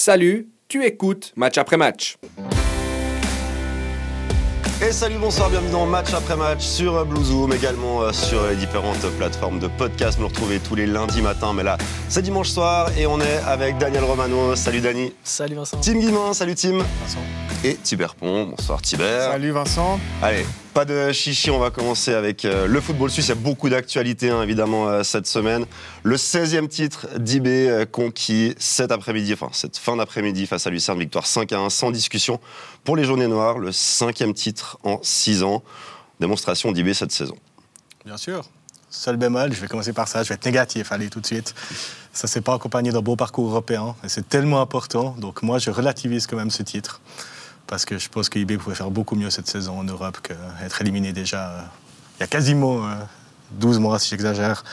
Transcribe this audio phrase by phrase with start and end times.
[0.00, 2.18] Salut, tu écoutes match après match.
[4.80, 9.04] Et salut, bonsoir, bienvenue dans Match après match sur Bluezoom, également euh, sur les différentes
[9.18, 10.16] plateformes de podcast.
[10.16, 13.38] Vous nous retrouvez tous les lundis matins, mais là, c'est dimanche soir et on est
[13.44, 14.54] avec Daniel Romano.
[14.54, 15.12] Salut Dani.
[15.24, 15.80] Salut Vincent.
[15.80, 16.78] Tim Guimin, salut Tim.
[16.78, 17.18] Vincent.
[17.64, 19.26] Et Tiber Pont, bonsoir Tiber.
[19.32, 19.98] Salut Vincent.
[20.22, 20.46] Allez,
[20.78, 23.26] pas de chichi, on va commencer avec euh, le football suisse.
[23.26, 25.66] Il y a beaucoup d'actualités hein, évidemment euh, cette semaine.
[26.04, 31.00] Le 16e titre d'IB euh, conquis cet après-midi, enfin cette fin d'après-midi face à Lucerne,
[31.00, 32.38] victoire 5 à 1 sans discussion
[32.84, 33.58] pour les Jaunes et Noirs.
[33.58, 35.64] Le cinquième titre en 6 ans.
[36.20, 37.36] Démonstration d'IB cette saison.
[38.04, 38.44] Bien sûr.
[38.88, 41.56] Seul bémol, je vais commencer par ça, je vais être négatif, allez tout de suite.
[42.12, 45.16] Ça ne s'est pas accompagné d'un beau parcours européen et c'est tellement important.
[45.18, 47.00] Donc moi, je relativise quand même ce titre
[47.68, 50.80] parce que je pense que IB pouvait faire beaucoup mieux cette saison en Europe qu'être
[50.80, 51.60] éliminé déjà euh,
[52.18, 52.82] il y a quasiment
[53.52, 54.64] 12 euh, mois, si j'exagère.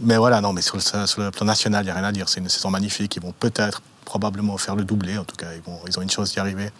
[0.00, 2.28] Mais voilà, non, mais sur le, plan national, il n'y a rien à dire.
[2.28, 3.14] C'est une saison magnifique.
[3.14, 5.16] Ils vont peut-être, probablement faire le doublé.
[5.16, 5.46] En tout cas,
[5.86, 6.70] ils, ont une chance d'y arriver.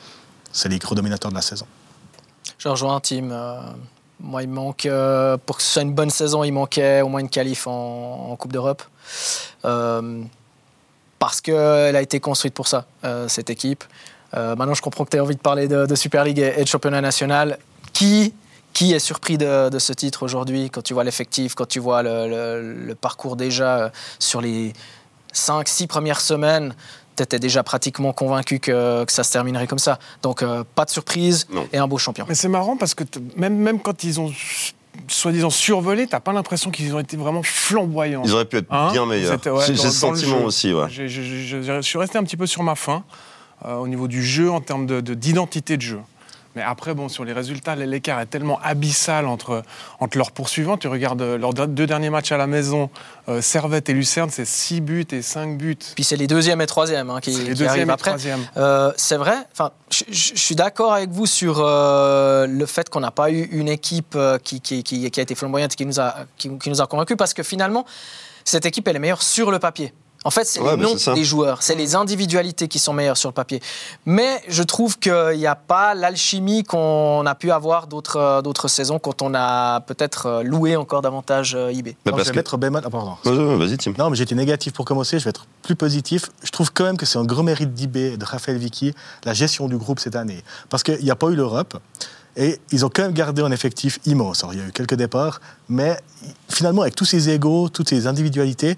[0.51, 1.67] C'est les gros dominateurs de la saison.
[2.59, 3.31] Je rejoins un team.
[3.31, 3.61] Euh,
[4.19, 4.89] moi, il manque,
[5.47, 8.53] pour que ce soit une bonne saison, il manquait au moins une qualif en, Coupe
[8.53, 8.83] d'Europe.
[9.63, 12.87] parce qu'elle a été construite pour ça,
[13.29, 13.85] cette équipe.
[14.35, 16.69] Euh, maintenant, je comprends que tu as envie de parler de, Super League et, de
[16.69, 17.59] championnat national.
[17.93, 18.33] Qui,
[18.75, 22.95] qui est surpris de, ce titre aujourd'hui quand tu vois l'effectif, quand tu vois le,
[23.01, 23.89] parcours déjà euh,
[24.21, 24.73] sur les
[25.35, 26.75] 5-6 premières semaines
[27.17, 29.99] tu étais déjà pratiquement convaincu que, ça se terminerait comme ça.
[30.23, 32.25] Donc, euh, pas de surprise et un beau champion.
[32.29, 33.03] Mais c'est marrant parce que
[33.37, 34.33] même, même quand ils ont
[35.09, 38.23] soi-disant survolé, t'as pas l'impression qu'ils ont été vraiment flamboyants.
[38.25, 39.39] Ils auraient pu être hein bien meilleurs.
[39.67, 40.73] J'ai ce sentiment aussi.
[40.73, 40.87] Ouais.
[40.89, 43.03] je suis resté un petit peu sur ma faim.
[43.65, 45.99] Euh, au niveau du jeu, en termes d'identité de, jeu.
[46.55, 49.65] Mais après, bon, sur les résultats, l'écart est tellement abyssal entre,
[49.99, 50.77] entre leurs poursuivants.
[50.77, 52.89] Tu regardes euh, leurs deux derniers matchs à la maison,
[53.29, 55.77] euh, Servette et Lucerne, c'est 6 buts et 5 buts.
[55.97, 58.15] Puis c'est les deuxièmes et troisièmes hein, qui, les arrivent après.
[58.97, 59.39] c'est vrai,
[59.91, 64.17] je, je suis d'accord avec vous sur le fait qu'on n'a pas eu une équipe
[64.45, 67.43] qui, qui, qui, a été flamboyante, qui nous a, qui, nous a convaincus, parce que
[67.43, 67.85] finalement,
[68.45, 69.93] cette équipe, elle est meilleure sur le papier.
[70.29, 73.35] En fait, c'est les noms des joueurs, c'est les individualités qui sont meilleures sur le
[73.35, 73.63] papier.
[74.05, 78.99] Mais je trouve qu'il n'y a pas l'alchimie qu'on a pu avoir d'autres euh, saisons
[78.99, 81.97] quand on a peut-être euh, loué encore davantage euh, IB.
[82.05, 82.83] je vais mettre bémol.
[82.85, 83.17] Ah, pardon.
[83.25, 83.95] Vas-y, Tim.
[83.97, 85.19] Non, mais j'étais négatif pour commencer.
[85.19, 86.27] Je vais être plus positif.
[86.45, 88.93] Je trouve quand même que c'est un grand mérite d'IB, de Raphaël Vicky,
[89.25, 90.45] la gestion du groupe cette année.
[90.69, 91.79] Parce qu'il n'y a pas eu l'Europe.
[92.37, 94.45] Et ils ont quand même gardé un effectif immense.
[94.53, 95.41] il y a eu quelques départs,
[95.71, 95.99] mais
[96.51, 98.77] finalement, avec tous ces égaux, toutes ces individualités,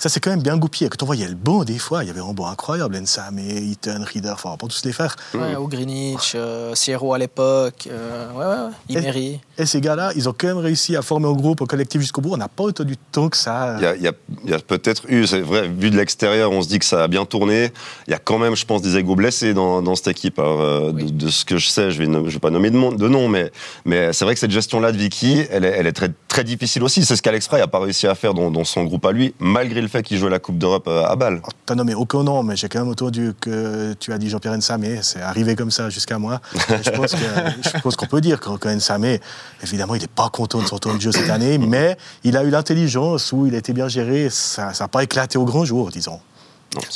[0.00, 0.88] ça c'est quand même bien goupillé.
[0.88, 4.02] Quand on voyait le bon, des fois, il y avait un bon incroyable, Ensame, Eaton,
[4.02, 5.14] Reader, enfin, pas tous les faire.
[5.34, 9.34] Ouais, au Greenwich, euh, Sierra à l'époque, euh, ouais, ouais.
[9.58, 12.22] Et, ces gars-là, ils ont quand même réussi à former un groupe, un collectif jusqu'au
[12.22, 12.32] bout.
[12.32, 13.76] On n'a pas autant du temps que ça.
[13.78, 17.04] Il y a, peut-être eu, c'est vrai, vu de l'extérieur, on se dit que ça
[17.04, 17.70] a bien tourné.
[18.08, 20.38] Il y a quand même, je pense, des égos blessés dans, cette équipe.
[20.38, 23.52] Euh, de, ce que je sais, je ne vais, pas nommer de, de nom, mais,
[23.84, 26.82] mais c'est vrai que cette gestion-là de Vicky, elle est, elle est très, très difficile
[26.82, 27.04] aussi.
[27.04, 29.34] C'est ce qu'Alex Frey n'a pas réussi à faire dans, dans son groupe à lui,
[29.40, 31.42] malgré le fait qu'il jouait la Coupe d'Europe euh, à Bâle.
[31.44, 34.56] Oh, t'as nommé aucun nom, mais j'ai quand même entendu que tu as dit Jean-Pierre
[34.56, 35.00] Nsamé.
[35.02, 36.40] C'est arrivé comme ça jusqu'à moi.
[36.54, 39.20] je pense qu'on peut dire que Nsamé,
[39.62, 42.44] évidemment, il n'est pas content de son tour de jeu cette année, mais il a
[42.44, 44.28] eu l'intelligence où il a été bien géré.
[44.30, 46.20] Ça n'a pas éclaté au grand jour, disons.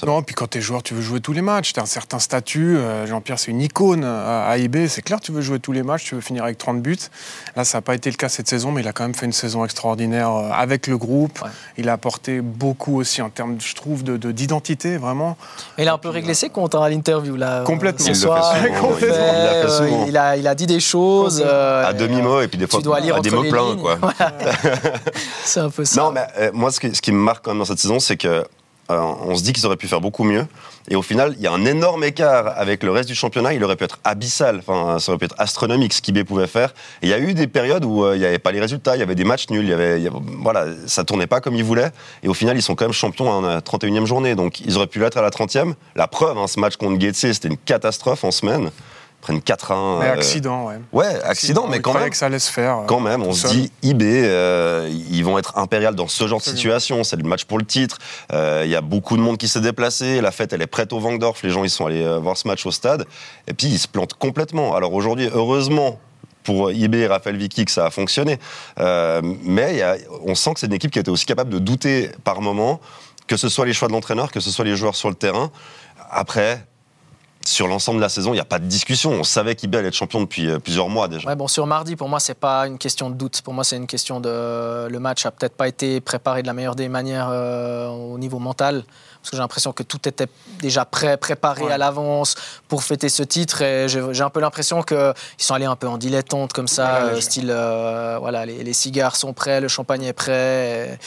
[0.06, 1.72] Non, puis quand tu es joueur, tu veux jouer tous les matchs.
[1.72, 2.76] Tu as un certain statut.
[2.76, 4.86] Euh, Jean-Pierre, c'est une icône à IB.
[4.88, 6.96] C'est clair, tu veux jouer tous les matchs, tu veux finir avec 30 buts.
[7.56, 9.26] Là, ça n'a pas été le cas cette saison, mais il a quand même fait
[9.26, 11.40] une saison extraordinaire euh, avec le groupe.
[11.76, 15.36] Il a apporté beaucoup aussi en termes, je trouve, d'identité, de, vraiment.
[15.78, 17.36] Il a un peu réglé ses comptes hein, à l'interview.
[17.36, 17.64] là.
[17.64, 18.06] Complètement.
[18.06, 18.54] il, soir,
[20.06, 21.42] il, a il, a, dit des choses.
[21.42, 23.76] à demi-mot, et puis des fois, à des mots pleins.
[25.44, 26.00] c'est un peu ça.
[26.00, 28.16] Non, mais moi, ce qui, ce qui me marque quand même dans cette saison, c'est
[28.16, 28.44] que
[28.90, 30.46] euh, on se dit qu'ils auraient pu faire beaucoup mieux.
[30.90, 33.54] Et au final, il y a un énorme écart avec le reste du championnat.
[33.54, 34.58] Il aurait pu être abyssal.
[34.58, 36.74] Enfin, ça aurait pu être astronomique ce qu'IB pouvait faire.
[37.00, 38.94] Et il y a eu des périodes où euh, il n'y avait pas les résultats.
[38.94, 39.64] Il y avait des matchs nuls.
[39.66, 40.10] Il y
[40.42, 41.90] voilà, ça tournait pas comme ils voulaient.
[42.22, 44.34] Et au final, ils sont quand même champions en la 31e journée.
[44.34, 45.72] Donc, ils auraient pu l'être à la 30e.
[45.96, 48.70] La preuve, hein, ce match contre Getse, c'était une catastrophe en semaine
[49.24, 50.00] prennent 4-1.
[50.00, 50.76] Mais euh, accident, ouais.
[50.92, 52.10] Ouais, accident, mais quand même.
[52.10, 52.82] que ça allait se faire.
[52.86, 56.44] Quand même, on se dit, IB, euh, ils vont être impérial dans ce genre de
[56.44, 57.02] situation.
[57.04, 57.98] C'est le match pour le titre.
[58.32, 60.20] Euh, il y a beaucoup de monde qui s'est déplacé.
[60.20, 61.42] La fête, elle est prête au Vangdorf.
[61.42, 63.06] Les gens, ils sont allés voir ce match au stade.
[63.48, 64.76] Et puis, ils se plantent complètement.
[64.76, 65.98] Alors aujourd'hui, heureusement,
[66.42, 68.38] pour IB et Raphaël Vicky que ça a fonctionné.
[68.78, 72.10] mais y a, on sent que c'est une équipe qui était aussi capable de douter
[72.24, 72.80] par moment,
[73.26, 75.50] que ce soit les choix de l'entraîneur, que ce soit les joueurs sur le terrain.
[76.10, 76.66] Après,
[77.48, 79.10] sur l'ensemble de la saison, il n'y a pas de discussion.
[79.10, 81.34] On savait qu'IB allait être champion depuis euh, plusieurs mois déjà.
[81.34, 83.42] Bon, sur mardi, pour moi, c'est pas une question de doute.
[83.42, 84.88] Pour moi, c'est une question de.
[84.88, 88.38] Le match a peut-être pas été préparé de la meilleure des manières euh, au niveau
[88.38, 88.84] mental.
[89.24, 90.26] Parce que j'ai l'impression que tout était
[90.60, 92.34] déjà prêt, préparé à l'avance
[92.68, 93.62] pour fêter ce titre.
[93.62, 97.20] Et j'ai un peu l'impression qu'ils sont allés un peu en dilettante comme ça, euh,
[97.22, 100.98] style euh, voilà, les, cigares sont prêts, le champagne est prêt.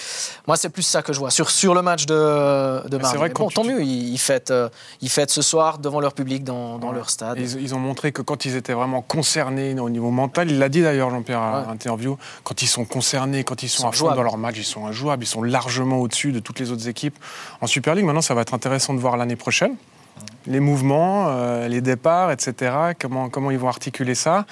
[0.47, 3.17] Moi, c'est plus ça que je vois sur, sur le match de, de mardi.
[3.17, 4.67] Vrai bon, tant mieux, ils, fêtent, euh,
[5.01, 7.37] ils fêtent ce soir devant leur public dans, dans leur stade.
[7.37, 10.81] Ils, ont montré que quand ils étaient vraiment concernés au niveau mental, il l'a dit
[10.81, 14.39] d'ailleurs, Jean-Pierre, à l'interview, quand ils sont concernés, quand ils sont, à fond dans leur
[14.39, 17.19] match, ils sont injouables, ils sont largement au-dessus de toutes les autres équipes
[17.61, 18.06] en Super League.
[18.07, 19.75] Maintenant, ça va être intéressant de voir l'année prochaine
[20.47, 22.71] les mouvements, euh, les départs, etc.
[22.99, 24.45] Comment, comment ils vont articuler ça.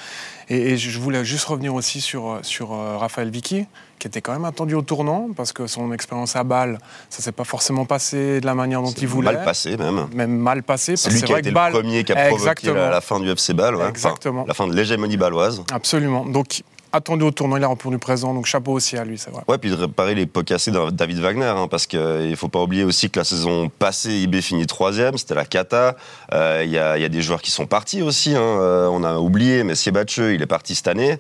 [0.50, 3.66] Et, je voulais juste revenir aussi sur, sur euh, Raphaël Vicky,
[3.98, 6.80] qui était quand même attendu au tournant, parce que son expérience à Bâle,
[7.10, 9.34] ça s'est pas forcément passé de la manière dont il voulait.
[9.34, 10.08] Mal passé même.
[10.14, 10.98] Même mal passé.
[10.98, 13.78] C'est lui qui a été le premier qui a provoqué la, fin du FC Bâle,
[13.88, 14.44] Exactement.
[14.46, 15.64] la fin de l'hégémonie baloise.
[15.72, 16.26] Absolument.
[16.26, 16.62] Donc
[16.96, 19.44] attendu au tournoi, il a répondu présent, donc chapeau aussi à lui, c'est vrai.
[19.48, 22.36] Ouais, puis de réparer les pots cassés de David Wagner, hein, parce qu'il euh, ne
[22.36, 25.96] faut pas oublier aussi que la saison passée, IB finit troisième, c'était la cata.
[26.34, 28.42] Euh, il y, a des joueurs qui sont partis aussi, hein.
[28.42, 31.20] euh, on a oublié, mais Siebatcheux, il est parti cette année.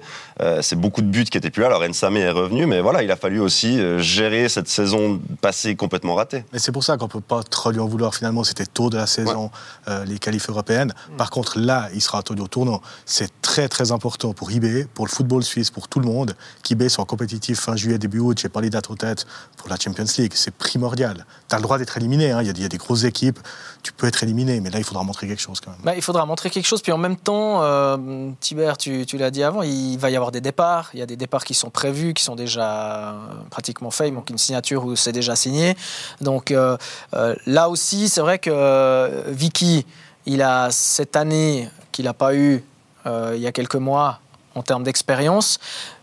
[0.62, 3.12] c'est beaucoup de buts qui n'étaient plus là, alors Ensame est revenu, mais voilà, il
[3.12, 6.44] a fallu aussi gérer cette saison passée complètement ratée.
[6.54, 8.89] Mais c'est pour ça qu'on ne peut pas trop lui en vouloir, finalement, c'était tôt
[8.89, 9.51] de la saison,
[10.06, 10.94] les qualifs européennes.
[11.12, 11.18] Mm.
[11.18, 12.81] Par contre, là, il sera attendu au tournoi.
[13.06, 16.88] C'est très très important pour IB, pour le football suisse pour tout le monde qu'IB
[16.90, 18.38] soit compétitif fin juillet, début août.
[18.40, 19.26] J'ai pas les dates en tête
[19.58, 20.34] pour la Champions League.
[20.36, 21.26] C'est primordial.
[21.50, 22.32] Tu as le droit d'être éliminé.
[22.32, 22.42] Hein.
[22.42, 23.40] Il y, a des grosses équipes.
[23.84, 25.80] Tu peux être éliminé, mais là, il faudra montrer quelque chose quand même.
[25.84, 26.82] Bah, il faudra montrer quelque chose.
[26.82, 30.90] Puis en même temps, euh, tu, l'as dit avant, il va y avoir des départs.
[30.94, 34.08] Il y a des départs qui sont prévus, qui sont déjà euh, pratiquement faits.
[34.08, 35.76] Il manque une signature où c'est déjà signé.
[36.22, 36.78] Donc euh,
[37.46, 39.86] là aussi, c'est vrai que Vicky,
[40.26, 42.64] il a cette année qu'il n'a pas eu
[43.08, 44.20] il y a quelques mois,
[44.56, 45.60] en termes d'expérience.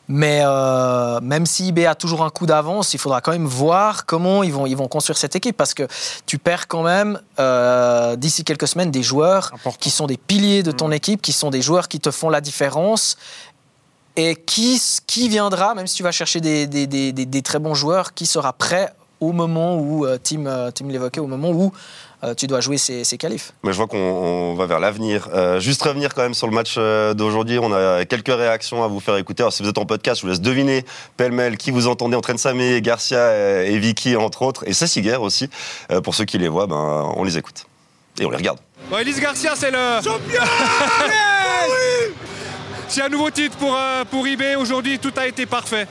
[0.09, 4.05] Mais euh, même si IB a toujours un coup d'avance, il faudra quand même voir
[4.05, 5.87] comment ils vont, ils vont construire cette équipe parce que
[6.27, 10.73] tu perds quand même euh, d'ici quelques semaines des joueurs qui sont des piliers de
[10.73, 10.93] ton mm.
[10.93, 13.17] équipe, qui sont des joueurs qui te font la différence.
[14.15, 17.73] Et qui, qui viendra, même si tu vas chercher des, des, des, des très bons
[17.73, 21.73] joueurs, qui sera prêt au moment où, euh, Tim, Tim l'évoquait, au moment où
[22.37, 23.53] tu dois jouer ces, ces qualifs.
[23.65, 25.29] Mais je vois qu'on va vers l'avenir.
[25.33, 27.59] Euh, juste revenir quand même sur le match euh, d'aujourd'hui.
[27.59, 29.43] On a quelques réactions à vous faire écouter.
[29.43, 30.85] Alors, si vous êtes en podcast, je vous laisse deviner
[31.17, 35.51] pêle-mêle qui vous entendez entre Samé, Garcia et Vicky, entre autres, et Cessiger aussi.
[36.03, 37.67] pour ceux qui les voient, ben, on les écoute.
[38.19, 38.59] Et on les regarde.
[38.91, 40.01] Bon, Elise Garcia, c'est le.
[40.03, 40.43] Champion
[42.89, 43.77] C'est un nouveau titre pour,
[44.11, 44.57] pour IB.
[44.59, 45.87] Aujourd'hui, tout a été parfait.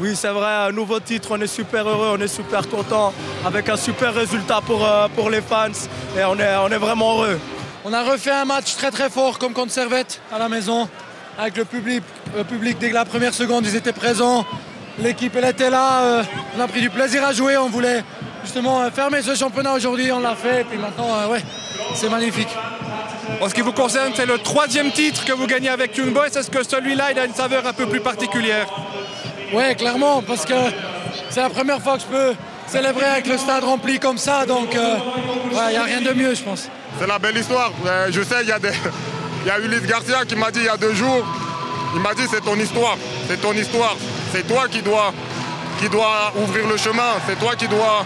[0.00, 3.12] Oui, c'est vrai, un nouveau titre, on est super heureux, on est super content,
[3.46, 5.68] avec un super résultat pour, euh, pour les fans,
[6.18, 7.38] et on est, on est vraiment heureux.
[7.84, 10.88] On a refait un match très très fort comme contre Servette à la maison,
[11.38, 12.02] avec le public,
[12.36, 14.44] le public dès la première seconde, ils étaient présents,
[14.98, 16.22] l'équipe elle était là, euh,
[16.58, 18.02] on a pris du plaisir à jouer, on voulait
[18.42, 21.42] justement euh, fermer ce championnat aujourd'hui, on l'a fait, et puis maintenant, ouais,
[21.94, 22.50] c'est magnifique.
[23.40, 26.26] En ce qui vous concerne, c'est le troisième titre que vous gagnez avec Young Boys.
[26.26, 28.66] Est-ce que celui-là, il a une saveur un peu plus particulière?
[29.52, 30.54] Oui, clairement, parce que
[31.30, 32.34] c'est la première fois que je peux
[32.66, 36.34] célébrer avec le stade rempli comme ça, donc il euh, n'y a rien de mieux,
[36.34, 36.68] je pense.
[36.98, 37.72] C'est la belle histoire.
[38.10, 38.72] Je sais, il y, a des...
[39.46, 41.24] y a Ulysse Garcia qui m'a dit il y a deux jours,
[41.94, 42.96] il m'a dit c'est ton histoire,
[43.28, 43.96] c'est ton histoire,
[44.32, 45.12] c'est toi qui dois,
[45.80, 48.04] qui dois ouvrir le chemin, c'est toi qui dois,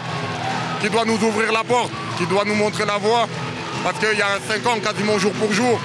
[0.81, 3.29] qui doit nous ouvrir la porte, qui doit nous montrer la voie.
[3.85, 5.79] Parce qu'il y a cinq ans, quasiment jour pour jour,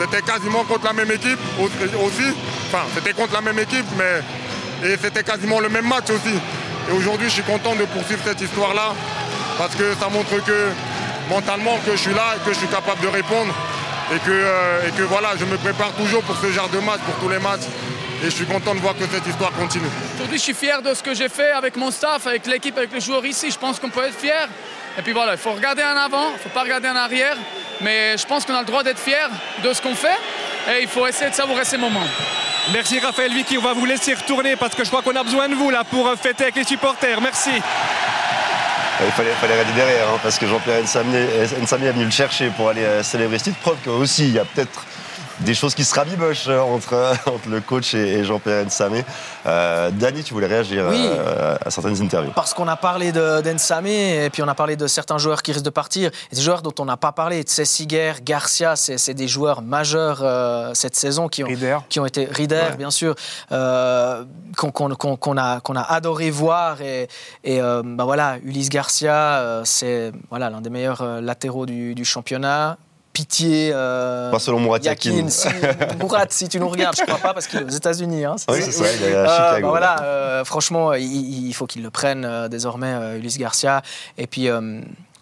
[0.00, 2.34] c'était quasiment contre la même équipe aussi.
[2.68, 4.22] Enfin, c'était contre la même équipe, mais
[4.84, 6.34] et c'était quasiment le même match aussi.
[6.88, 8.94] Et aujourd'hui, je suis content de poursuivre cette histoire-là
[9.58, 10.68] parce que ça montre que
[11.28, 13.52] mentalement que je suis là et que je suis capable de répondre
[14.14, 17.00] et que, euh, et que voilà, je me prépare toujours pour ce genre de match,
[17.00, 17.66] pour tous les matchs.
[18.22, 19.88] Et je suis content de voir que cette histoire continue.
[20.14, 22.92] Aujourd'hui, je suis fier de ce que j'ai fait avec mon staff, avec l'équipe, avec
[22.92, 23.50] les joueurs ici.
[23.50, 24.48] Je pense qu'on peut être fier.
[24.98, 27.36] Et puis voilà, il faut regarder en avant, il ne faut pas regarder en arrière.
[27.82, 29.28] Mais je pense qu'on a le droit d'être fier
[29.62, 30.16] de ce qu'on fait.
[30.70, 32.06] Et il faut essayer de savourer ces moments.
[32.72, 35.48] Merci Raphaël Vicky, on va vous laisser retourner parce que je crois qu'on a besoin
[35.48, 37.20] de vous là pour fêter avec les supporters.
[37.20, 37.50] Merci.
[39.04, 42.70] Il fallait, fallait aller derrière hein, parce que Jean-Pierre Nsami est venu le chercher pour
[42.70, 43.58] aller euh, célébrer ce titre.
[43.58, 44.84] Preuve qu'aussi il y a peut-être
[45.40, 49.02] des choses qui se rabibochent euh, entre, euh, entre le coach et, Jean-Pierre Nsame.
[49.46, 54.30] Euh, Dani, tu voulais réagir euh, à certaines interviews Parce qu'on a parlé d'Ensame et
[54.32, 56.10] puis on a parlé de certains joueurs qui risquent de partir.
[56.32, 60.24] Des joueurs dont on n'a pas parlé, Tsessiger, Garcia, c'est des joueurs majeurs
[60.74, 61.48] cette saison qui ont,
[61.88, 63.14] qui ont été Rieder, bien sûr,
[63.48, 66.80] qu'on a, qu'on a adoré voir.
[66.82, 67.08] Et,
[67.44, 72.78] et bah voilà, Ulysse Garcia, c'est voilà, l'un des meilleurs latéraux du, du championnat
[73.16, 73.70] pitié.
[73.72, 75.28] Euh, pas selon Murat Yakin.
[75.28, 75.48] Si,
[75.98, 78.26] Murat, si tu nous regardes, je crois pas parce qu'il est aux États-Unis.
[78.26, 79.68] Hein, oui, c'est ça, il est à Chicago.
[79.68, 83.82] Voilà, euh, franchement, il, faut qu'il le prenne euh, désormais, Ulysse Garcia.
[84.18, 84.48] Et puis.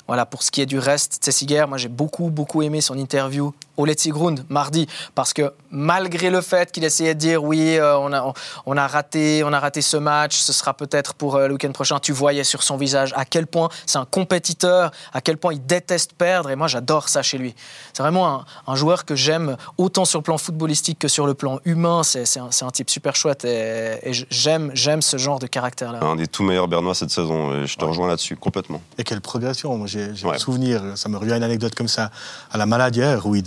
[0.06, 3.54] Voilà, pour ce qui est du reste, Tessiger, moi j'ai beaucoup, beaucoup aimé son interview
[3.76, 7.96] au Let's Grund mardi, parce que malgré le fait qu'il essayait de dire oui, euh,
[7.98, 8.32] on, a,
[8.66, 11.72] on, a raté, on a raté ce match, ce sera peut-être pour euh, le week-end
[11.72, 15.54] prochain, tu voyais sur son visage à quel point c'est un compétiteur, à quel point
[15.54, 17.54] il déteste perdre, et moi j'adore ça chez lui.
[17.92, 21.34] C'est vraiment un, un, joueur que j'aime autant sur le plan footballistique que sur le
[21.34, 26.00] plan humain, c'est un, un, type super chouette, et, et j'aime ce genre de caractère-là.
[26.02, 27.90] Un des tout meilleurs Bernois cette saison, et je te ouais.
[27.90, 28.80] rejoins là-dessus, complètement.
[28.98, 30.38] Et quelle progression, moi j'ai ouais.
[30.38, 32.10] souvenir, ça me revient une anecdote comme ça,
[32.50, 33.42] à la Maladière, où il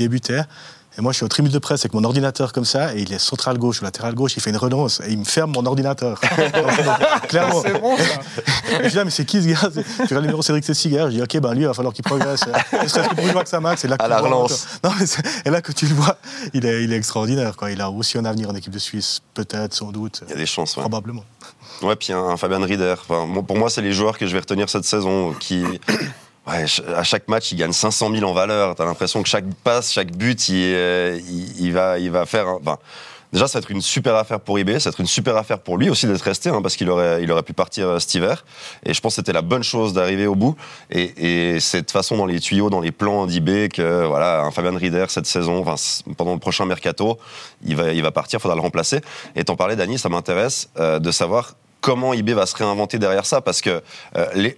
[0.97, 3.13] Et moi, je suis au tribune de presse avec mon ordinateur comme ça, et il
[3.13, 5.63] est central gauche ou latéral gauche, il fait une relance, et il me ferme mon
[5.67, 6.19] ordinateur.
[7.29, 7.61] Clairement.
[7.61, 8.03] C'est bon, ça.
[8.81, 9.69] Et je dis, ah, mais c'est qui ce gars?
[9.69, 12.03] Tu regardes le numéro Cédric Tessiger, je dis, ok, ben lui, il va falloir qu'il
[12.03, 12.41] progresse.
[12.81, 14.67] Est-ce que pour max, c'est là que à la relance.
[14.83, 15.05] Non, mais
[15.45, 16.17] et là que tu le vois,
[16.55, 17.55] il est, il est extraordinaire.
[17.55, 17.69] Quoi.
[17.69, 20.23] Il a aussi un avenir en équipe de Suisse, peut-être, sans doute.
[20.27, 20.81] Il y a des chances, ouais.
[20.81, 21.23] Probablement.
[21.83, 22.95] Ouais, puis un, un Fabian Rieder.
[23.07, 25.63] Enfin, pour moi, c'est les joueurs que je vais retenir cette saison qui.
[26.47, 28.75] Ouais, à chaque match, il gagne 500 000 en valeur.
[28.75, 32.47] T'as l'impression que chaque passe, chaque but, il, il, il, va, il va faire.
[32.47, 32.77] Enfin,
[33.33, 35.59] déjà, ça va être une super affaire pour IB, ça va être une super affaire
[35.59, 38.45] pour lui aussi d'être resté, hein, parce qu'il aurait, il aurait pu partir cet hiver.
[38.85, 40.55] Et je pense que c'était la bonne chose d'arriver au bout.
[40.89, 44.51] Et, et c'est de façon dans les tuyaux, dans les plans d'IB que voilà, un
[44.51, 45.75] Fabian Rieder cette saison, enfin,
[46.15, 47.17] pendant le prochain mercato,
[47.65, 49.01] il va, il va partir, il faudra le remplacer.
[49.35, 53.25] Et t'en parlais, Dani, ça m'intéresse euh, de savoir comment IB va se réinventer derrière
[53.25, 53.81] ça parce que
[54.15, 54.51] euh,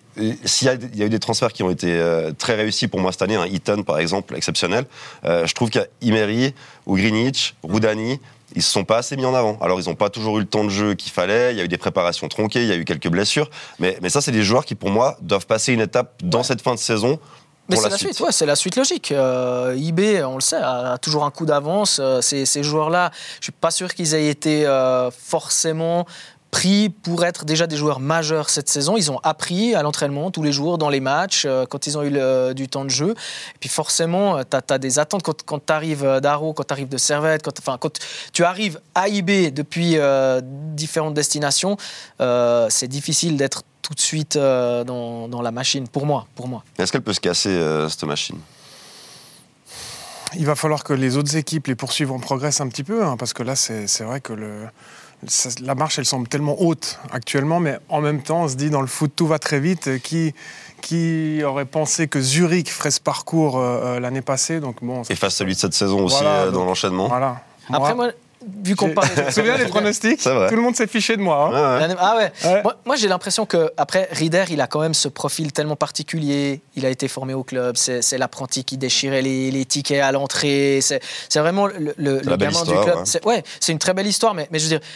[0.45, 3.11] s'il y, y, a eu des transferts qui ont été euh, très réussis pour moi
[3.11, 4.85] cette année, un hein, Eaton par exemple, exceptionnel,
[5.25, 6.53] euh, je trouve qu'Imery
[6.85, 8.19] ou Greenwich, Roudani,
[8.55, 9.57] ils se sont pas assez mis en avant.
[9.61, 11.63] Alors ils n'ont pas toujours eu le temps de jeu qu'il fallait, il y a
[11.63, 13.49] eu des préparations tronquées, il y a eu quelques blessures,
[13.79, 16.43] mais, mais ça c'est des joueurs qui pour moi doivent passer une étape dans ouais.
[16.43, 17.19] cette fin de saison
[17.69, 19.11] mais c'est la, la, suite, suite ouais, c'est la suite logique.
[19.11, 21.99] Euh, IB, on le sait, a, a toujours un coup d'avance.
[21.99, 26.07] Euh, ces, ces joueurs-là, je suis pas sûr qu'ils aient été euh, forcément
[26.51, 28.97] pris pour être déjà des joueurs majeurs cette saison.
[28.97, 32.03] Ils ont appris à l'entraînement tous les jours, dans les matchs, euh, quand ils ont
[32.03, 33.11] eu le, du temps de jeu.
[33.11, 36.73] Et puis forcément, tu as, as, des attentes quand, quand tu arrives d'Aro, quand tu
[36.73, 37.99] arrives de Servette, quand, enfin, quand
[38.33, 41.77] tu arrives à IB depuis euh, différentes destinations,
[42.21, 46.27] euh, c'est difficile d'être tout de suite euh, dans, dans, la machine, pour moi.
[46.35, 46.63] Pour moi.
[46.77, 48.37] Est-ce qu'elle peut se casser, euh, cette machine?
[50.35, 53.17] Il va falloir que les autres équipes les poursuivent en progresse un petit peu, hein,
[53.17, 54.67] parce que là, c'est vrai que le,
[55.27, 58.69] ça, la marche, elle semble tellement haute actuellement, mais en même temps, on se dit
[58.69, 60.01] dans le foot, tout va très vite.
[60.01, 60.33] Qui,
[60.81, 64.59] qui aurait pensé que Zurich ferait ce parcours euh, l'année passée?
[64.59, 67.41] Donc bon, Et face celui de cette saison aussi euh, dans l'enchaînement Voilà.
[67.71, 68.11] Après, moi,
[68.63, 69.09] vu qu'on parle.
[69.09, 71.49] Tu te souviens des pronostics Tout le monde s'est fiché de moi.
[71.53, 71.95] Hein ouais, ouais.
[71.99, 72.31] Ah ouais.
[72.49, 72.63] ouais.
[72.63, 76.61] Moi, moi j'ai l'impression que après Rieder, il a quand même ce profil tellement particulier.
[76.75, 77.75] Il a été formé au club.
[77.77, 80.79] C'est l'apprenti qui déchirait les, les tickets à l'entrée.
[80.81, 81.01] C'est
[81.35, 82.99] vraiment le, le, le gamin du club.
[83.25, 84.33] Ouais, c'est une très belle histoire.
[84.33, 84.87] Mais, mais je veux dire,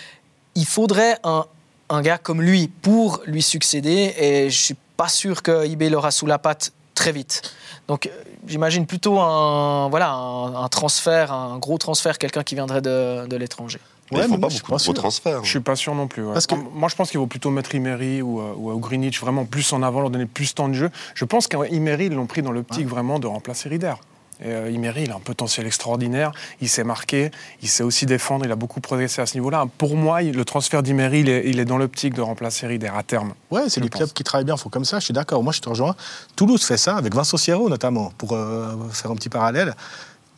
[0.56, 1.46] il faudrait un,
[1.90, 4.14] un gars comme lui pour lui succéder.
[4.18, 7.42] Et je suis pas sûr que IB l'aura sous la patte très vite.
[7.88, 8.10] Donc
[8.48, 13.36] j'imagine plutôt un, voilà, un, un, transfert, un gros transfert, quelqu'un qui viendrait de, de
[13.36, 13.80] l'étranger.
[14.12, 15.44] Ouais, il ne faut pas beaucoup de gros transferts.
[15.44, 16.24] Je suis pas sûr non plus.
[16.24, 16.34] Ouais.
[16.34, 16.56] Parce que...
[16.56, 19.82] Moi, je pense qu'il vaut plutôt mettre Imery ou, ou, ou, Greenwich vraiment plus en
[19.82, 20.92] avant, leur donner plus de temps de jeu.
[21.16, 22.90] Je pense qu'Imery, ils l'ont pris dans l'optique ouais.
[22.90, 23.94] vraiment de remplacer Rieder.
[24.46, 26.32] Euh, Imery, il a un potentiel extraordinaire.
[26.62, 27.32] Il s'est marqué,
[27.62, 28.46] il sait aussi défendre.
[28.46, 29.66] Il a beaucoup progressé à ce niveau-là.
[29.78, 33.34] Pour moi, le transfert d'Imery, il, il, est dans l'optique de remplacer Rieder à terme.
[33.52, 34.56] Ouais, c'est des clubs qui travaillent bien.
[34.56, 35.00] Il faut comme ça.
[35.00, 35.44] Je suis d'accord.
[35.44, 35.96] Moi, je te rejoins.
[36.36, 39.74] Toulouse fait ça avec Vincent Sierro notamment pour euh, faire un petit parallèle.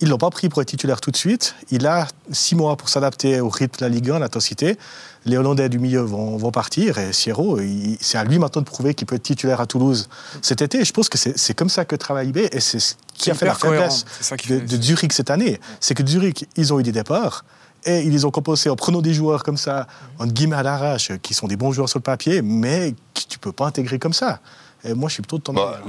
[0.01, 1.55] Ils ne l'ont pas pris pour être titulaire tout de suite.
[1.71, 4.77] Il a six mois pour s'adapter au rythme de la Ligue 1, l'intensité.
[5.25, 7.59] Les Hollandais du milieu vont, vont partir et Sierro,
[8.01, 10.09] c'est à lui maintenant de prouver qu'il peut être titulaire à Toulouse
[10.41, 10.81] cet été.
[10.81, 13.33] Et je pense que c'est comme ça que travaille IB et c'est ce qui a
[13.33, 14.05] fait la faiblesse
[14.47, 15.59] de, de, Zurich cette année.
[15.79, 17.45] C'est que Zurich, ils ont eu des départs
[17.85, 19.87] et ils les ont composés en prenant des joueurs comme ça,
[20.19, 23.37] en guillemets à l'arrache, qui sont des bons joueurs sur le papier, mais que tu
[23.37, 24.39] ne peux pas intégrer comme ça.
[24.83, 25.81] Et moi, je suis plutôt de ton bah,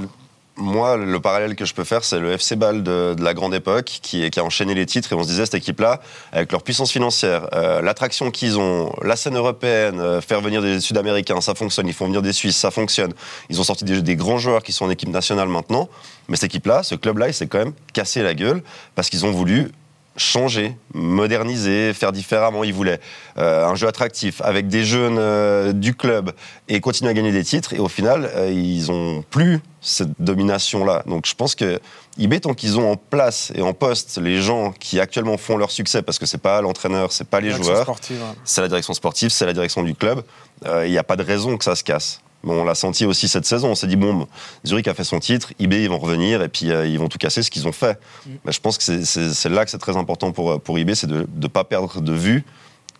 [0.57, 3.85] moi, le parallèle que je peux faire, c'est le FC Ball de, la grande époque
[3.85, 6.91] qui, qui, a enchaîné les titres et on se disait cette équipe-là, avec leur puissance
[6.91, 11.87] financière, euh, l'attraction qu'ils ont, la scène européenne, euh, faire venir des Sud-Américains, ça fonctionne.
[11.87, 13.13] Ils font venir des Suisses, ça fonctionne.
[13.49, 15.89] Ils ont sorti des, des grands joueurs qui sont en équipe nationale maintenant.
[16.27, 18.63] Mais cette équipe-là, ce club-là, il s'est quand même cassé la gueule
[18.95, 19.71] parce qu'ils ont voulu
[20.17, 22.63] changer, moderniser, faire différemment.
[22.63, 22.99] Ils voulaient
[23.37, 26.31] euh, un jeu attractif avec des jeunes euh, du club
[26.67, 27.73] et continuer à gagner des titres.
[27.73, 31.03] Et au final, euh, ils ont plus cette domination-là.
[31.05, 31.79] Donc je pense que
[32.17, 35.71] IB, tant qu'ils ont en place et en poste les gens qui actuellement font leur
[35.71, 37.95] succès, parce que c'est pas l'entraîneur, c'est pas les joueurs,
[38.43, 40.23] c'est la direction sportive, c'est la direction du club,
[40.65, 42.21] il n'y a pas de raison que ça se casse.
[42.43, 43.69] Bon, on l'a senti aussi cette saison.
[43.71, 44.27] On s'est dit, bon,
[44.65, 47.17] Zurich a fait son titre, IB, ils vont revenir et puis euh, ils vont tout
[47.17, 47.99] casser ce qu'ils ont fait.
[48.25, 48.29] Mm.
[48.45, 51.27] Mais je pense que c'est là que c'est très important pour, pour IB, c'est de
[51.35, 52.45] ne pas perdre de vue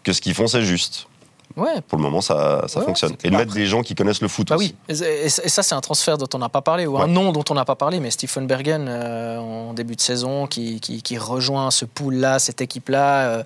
[0.04, 1.08] que ce qu'ils font, c'est juste.
[1.56, 1.82] Ouais.
[1.88, 3.16] Pour le moment, ça, ça Ouais, fonctionne.
[3.24, 4.76] Et de mettre des gens qui connaissent le foot Bah aussi.
[4.90, 7.44] oui, et, ça c'est un transfert dont on n'a pas parlé, ou un nom dont
[7.50, 11.18] on n'a pas parlé, mais Stephen Bergen euh, en début de saison qui, qui, qui
[11.18, 13.30] rejoint ce pool-là, cette équipe-là.
[13.30, 13.44] euh,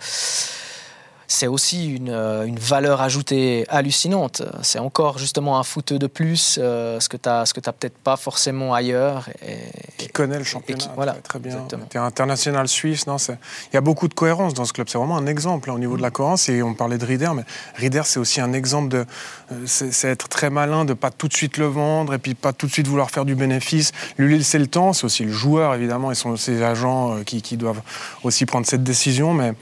[1.32, 4.42] c'est aussi une, euh, une valeur ajoutée hallucinante.
[4.64, 8.74] C'est encore justement un footeux de plus, euh, ce que tu n'as peut-être pas forcément
[8.74, 9.30] ailleurs.
[9.48, 9.58] Et,
[9.98, 11.66] Qui connaît le championnat qui- voilà, très, bien.
[11.90, 13.08] Tu es international suisse.
[13.08, 13.38] Non, il
[13.74, 14.90] y a beaucoup de cohérence dans ce club.
[14.90, 16.50] C'est vraiment un exemple hein, au niveau de la cohérence.
[16.50, 17.46] Et on parlait de Rieder, mais
[17.76, 19.06] Rieder, c'est aussi un exemple de.
[19.54, 22.34] euh, C'est c'est être très malin de pas tout de suite le vendre et puis
[22.36, 23.94] pas tout de suite vouloir faire du bénéfice.
[24.18, 24.92] Lui laisser le temps.
[24.92, 27.82] C'est aussi le joueur, évidemment, et son, ses agents euh, qui, qui doivent
[28.24, 29.34] aussi prendre cette décision.
[29.34, 29.54] Mais.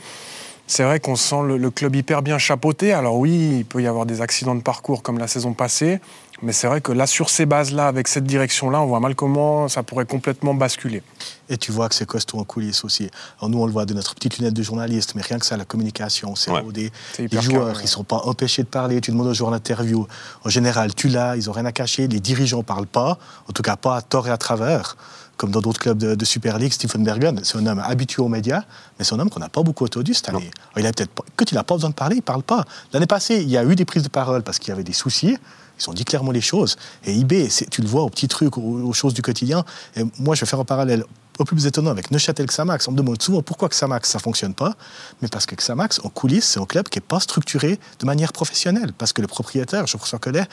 [0.71, 2.93] C'est vrai qu'on sent le, le club hyper bien chapeauté.
[2.93, 5.99] Alors oui, il peut y avoir des accidents de parcours comme la saison passée,
[6.43, 9.67] mais c'est vrai que là, sur ces bases-là, avec cette direction-là, on voit mal comment
[9.67, 11.01] ça pourrait complètement basculer.
[11.49, 13.09] Et tu vois que c'est costaud en coulisses aussi.
[13.39, 15.57] Alors nous, on le voit de notre petite lunette de journaliste, mais rien que ça,
[15.57, 16.59] la communication, c'est Ouais.
[16.61, 16.91] rodé.
[17.17, 19.01] Les joueurs, carré, ils ne sont pas empêchés de parler.
[19.01, 20.05] Tu demandes aux joueurs en interview.
[20.45, 22.07] En général, tu l'as, ils n'ont rien à cacher.
[22.07, 24.97] Les dirigeants ne parlent pas, en tout cas pas à tort et à travers.
[25.39, 28.27] Comme dans d'autres clubs de, de Super League, Stephen Bergen, c'est un homme habitué aux
[28.27, 28.63] médias,
[28.97, 30.51] mais c'est un homme qu'on n'a pas beaucoup entendu cette année.
[30.75, 32.65] Il a peut-être quand il n'a pas besoin de parler, il ne parle pas.
[32.91, 34.91] L'année passée, il y a eu des prises de parole parce qu'il y avait des
[34.91, 35.37] soucis.
[35.79, 36.75] Ils ont dit clairement les choses.
[37.05, 39.63] Et IB, tu le vois aux petits trucs, aux, aux choses du quotidien.
[39.95, 41.05] Et moi, je vais faire un parallèle
[41.39, 42.87] au plus étonnant avec Neuchâtel Xamax.
[42.89, 44.75] On me demande souvent pourquoi Xamax, ça fonctionne pas.
[45.21, 48.33] Mais parce que Xamax, en coulisses, c'est un club qui n'est pas structuré de manière
[48.33, 48.91] professionnelle.
[48.97, 50.45] Parce que le propriétaire, Jean-François Collet,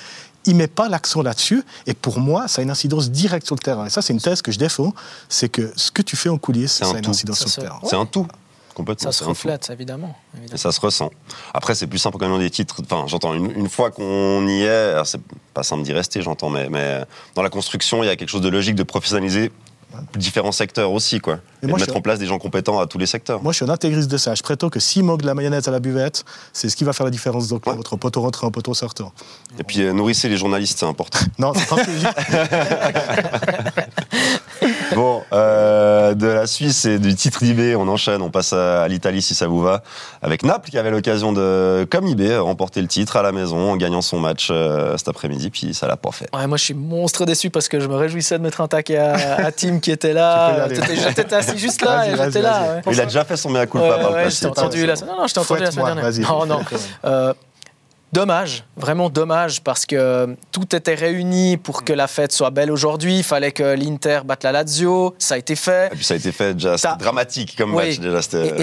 [0.47, 1.65] il met pas l'accent là-dessus.
[1.87, 3.87] Et pour moi, ça a une incidence directe sur le terrain.
[3.87, 4.93] Et ça, c'est une thèse que je défends.
[5.29, 7.11] C'est que ce que tu fais en coulisses, C'est ça un a une tout.
[7.11, 7.81] incidence Ça sur le terrain.
[7.85, 8.27] C'est un tout.
[8.75, 9.11] Complètement.
[9.11, 9.31] ça se c'est un tout.
[9.33, 10.15] reflète, évidemment.
[10.53, 11.11] Et ça se ressent.
[11.55, 12.83] Après, c'est plus simple quand même des titres.
[12.85, 15.21] Enfin, j'entends, une, une fois qu'on y est, c'est
[15.55, 17.03] pas simple d'y rester, j'entends, mais, mais
[17.35, 19.51] dans la construction, il y a quelque chose de logique de professionnaliser
[20.17, 21.39] différents secteurs aussi, quoi.
[21.63, 23.43] Et, moi, de je mettre suis- en place des gens compétents à tous les secteurs.
[23.43, 24.35] Moi, je suis un intégriste de ça.
[24.35, 26.93] Je prétends que s'il manque de la mayonnaise à la buvette, c'est ce qui va
[26.93, 27.73] faire la différence donc, Ouais.
[27.73, 29.13] entre poteau rentrant et poteau sortant.
[29.59, 31.19] Et puis, euh, nourrissez les journalistes, c'est important.
[31.39, 31.77] Non, c'est pas
[34.95, 35.66] bon, euh,
[36.15, 39.35] de la Suisse et du titre d'IB, on enchaîne, on passe à, à l'Italie si
[39.35, 39.83] ça vous va,
[40.23, 43.77] avec Naples qui avait l'occasion de, comme IB, remporter le titre à la maison en
[43.77, 46.29] gagnant son match euh, cet après-midi, puis ça l'a pas fait.
[46.35, 48.97] Ouais, moi, je suis monstre déçu parce que je me réjouissais de mettre un taquet
[48.99, 50.69] à, à Tim qui était là.
[51.07, 52.81] J'étais assis juste là et j'étais là.
[52.87, 52.93] ouais.
[52.93, 54.37] Il a déjà fait son mea culpa Ouais, par le passé.
[54.37, 55.15] je t'ai entendu la semaine.
[55.15, 56.05] Non, non, je t'ai entendu la semaine dernière.
[56.05, 56.21] vas-y.
[56.23, 56.61] Non, non.
[58.13, 63.19] Dommage, vraiment dommage, parce que tout était réuni pour que la fête soit belle aujourd'hui.
[63.19, 65.15] Il fallait que l'Inter batte la Lazio.
[65.19, 65.89] Ça a été fait.
[65.93, 67.89] Et puis ça a été fait déjà, c'était dramatique comme Oui.
[67.89, 68.21] match déjà,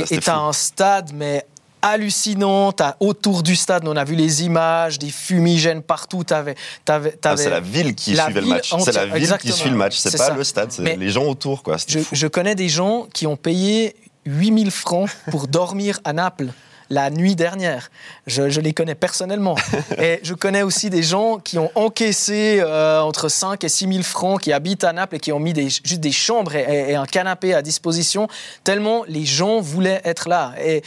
[0.10, 1.45] Et- t'as un stade, mais
[1.82, 2.71] hallucinant.
[2.71, 6.23] T'as autour du stade, on a vu les images, des fumigènes partout.
[6.23, 8.73] T'avais, t'avais, Ah, c'est la ville qui la suivait le match.
[8.79, 9.53] C'est la ville exactement.
[9.53, 9.97] qui suit le match.
[9.97, 10.34] C'est pas ça.
[10.34, 11.62] le stade, c'est les gens autour.
[11.62, 11.75] Quoi.
[11.86, 12.15] Je, fou.
[12.15, 16.47] je connais des gens qui ont payé 8000 francs pour dormir à Naples
[16.89, 17.89] la nuit dernière.
[18.27, 19.55] Je, je les connais personnellement.
[19.97, 24.03] Et je connais aussi des gens qui ont encaissé euh, entre 5 et 6 000
[24.03, 26.95] francs, qui habitent à Naples et qui ont mis des, juste des chambres et, et
[26.95, 28.27] un canapé à disposition,
[28.63, 30.53] tellement les gens voulaient être là.
[30.63, 30.83] Et,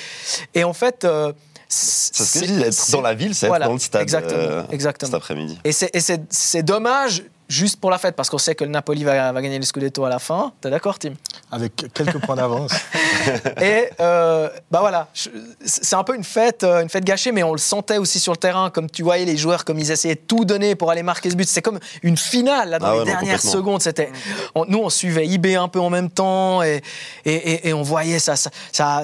[0.55, 1.05] et en fait...
[1.05, 1.33] euh,
[1.69, 4.03] C'est ce que je dis, être dans la ville, c'est voilà, être dans le stade
[4.03, 5.11] exactement, euh, exactement.
[5.11, 5.59] cet après-midi.
[5.65, 9.43] Et c'est dommage juste pour la fête, parce qu'on sait que le Napoli va, va
[9.43, 10.53] gagner le Scudetto à la fin.
[10.61, 11.15] T'es d'accord, Tim?
[11.53, 12.73] Avec quelques points d'avance.
[13.63, 15.07] Et euh, bah voilà,
[15.65, 18.33] c'est un peu une fête, euh, une fête gâchée, mais on le sentait aussi sur
[18.33, 21.05] le terrain, comme tu voyais les joueurs, comme ils essayaient de tout donner pour aller
[21.05, 21.49] marquer ce but.
[21.49, 23.81] C'est comme une finale là, dans Ah les ouais, dernières secondes.
[23.81, 24.11] C'était,
[24.67, 26.83] nous on suivait IB un peu en même temps et,
[27.25, 28.35] et, et- et on voyait ça.
[28.37, 29.03] ça, ça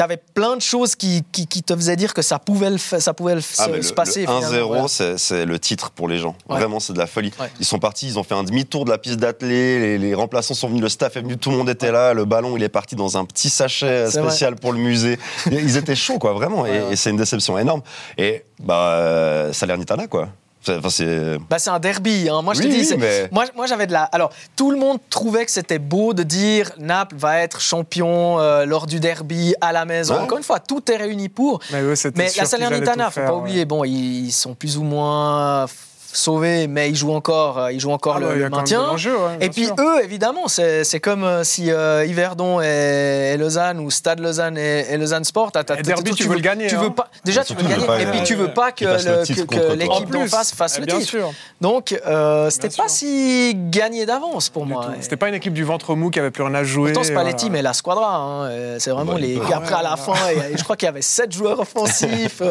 [0.00, 3.12] T'avais plein de choses qui, qui, qui te faisaient dire que ça pouvait, le, ça
[3.12, 4.20] pouvait le- Ah, se, mais le, se passer.
[4.20, 4.88] le finalement, 1-0, voilà.
[5.18, 6.34] c'est- le titre pour les gens.
[6.48, 6.56] Ouais.
[6.58, 7.32] Vraiment, c'est de la folie.
[7.38, 7.50] Ouais.
[7.60, 10.54] Ils sont partis, ils ont fait un demi-tour de la piste d'athlée, les, les remplaçants
[10.54, 12.70] sont venus, le staff est venu, tout le monde était là, le ballon il est
[12.70, 15.18] parti dans un petit sachet C'est spécial pour le musée.
[15.50, 16.62] Ils étaient chauds, quoi, vraiment.
[16.62, 17.82] Ouais, et c'est une déception énorme.
[18.16, 20.30] Et bah, euh, Salernitana, quoi.
[20.62, 21.38] C'est- Enfin, c'est.
[21.48, 22.28] Bah, c'est un derby.
[22.28, 22.42] hein.
[22.42, 24.02] Moi, je te dis, oui, c'est- mais- moi, moi j'avais de la.
[24.04, 28.66] Alors, tout le monde trouvait que c'était beau de dire Naples va être champion euh,
[28.66, 30.14] lors du derby à la maison.
[30.14, 30.20] Ouais.
[30.20, 31.60] Encore une fois, tout est réuni pour.
[31.72, 33.38] Mais, c'était Mais la Salernitana, faut pas ouais.
[33.38, 35.66] oublier, bon, ils sont plus ou moins
[36.12, 38.90] sauvés, mais ils jouent encore, euh, ils jouent encore Ah, le, bah, le maintien.
[38.92, 39.74] ouais, Et puis sûr.
[39.78, 44.58] eux, évidemment, c'est c'est comme euh, si euh, Yverdon et, et Lausanne ou Stade Lausanne
[44.58, 45.52] et, et Lausanne Sport.
[45.52, 46.80] t'as- Et derby, tu veux le gagner, Tu hein.
[46.82, 47.86] veux pas, déjà, tu veux le gagner.
[47.86, 48.84] pas, et puis euh, tu veux pas que,
[49.74, 51.10] l'équipe d'en face fasse eh le bien titre.
[51.10, 51.32] sûr.
[51.60, 51.88] Donc,
[52.50, 54.86] c'était pas si gagné d'avance pour moi.
[55.00, 56.92] C'était pas une équipe du ventre mou qui avait plus rien à jouer.
[56.92, 57.52] Pourtant, Spalletti, voilà.
[57.52, 58.16] mais la squadra.
[58.16, 59.38] hein, C'est vraiment Bah, les.
[59.52, 60.14] après, à la fin,
[60.54, 62.42] je crois qu'il y avait sept joueurs offensifs,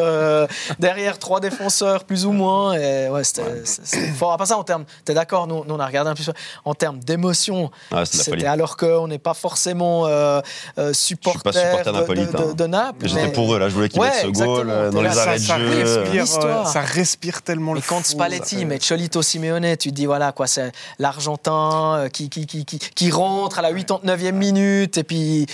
[0.78, 2.74] derrière trois défenseurs, plus ou moins.
[2.74, 3.42] Et ouais, c'était.
[3.64, 4.32] C'est- fort.
[4.32, 6.22] Après ça, en termes, t'es d'accord, nous, nous, on a regardé un peu,
[6.64, 10.40] en termes d'émotion, de la c'était alors qu'on n'est pas forcément euh,
[10.78, 13.06] euh, supporter, supporter de- de, de- de Naples.
[13.08, 15.10] J'étais mais- pour eux, là, je voulais qu'ils Ouais, mettent ce goal euh, dans les
[15.12, 15.68] ça- arrêts de ça jeu.
[15.68, 16.24] respire.
[16.44, 18.04] euh, ça respire tellement le quand.
[18.04, 22.64] Spalletti, mais Cholito Simeone, tu te dis, voilà, quoi, c'est l'Argentin euh, qui, qui, qui,
[22.64, 25.46] qui, qui rentre à la 89e minute, et puis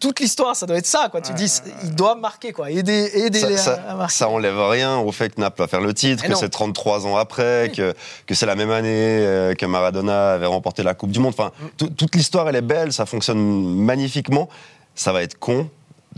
[0.00, 1.20] toute l'histoire, ça doit être ça, quoi.
[1.20, 1.52] Tu te dis,
[1.84, 4.14] il doit marquer, quoi, aider, aider ça, les ça, à, à marquer.
[4.14, 7.16] ça enlève rien au fait que Naples va faire le titre, que c'est 33 ans
[7.16, 7.94] après, que,
[8.26, 8.88] que c'est la même année
[9.20, 11.34] euh, que Maradona avait remporté la Coupe du Monde.
[11.38, 11.66] Enfin, Mm.
[11.76, 13.38] tout- toute l'histoire, elle est belle, ça fonctionne
[13.84, 14.48] magnifiquement.
[14.94, 15.68] Ça va être con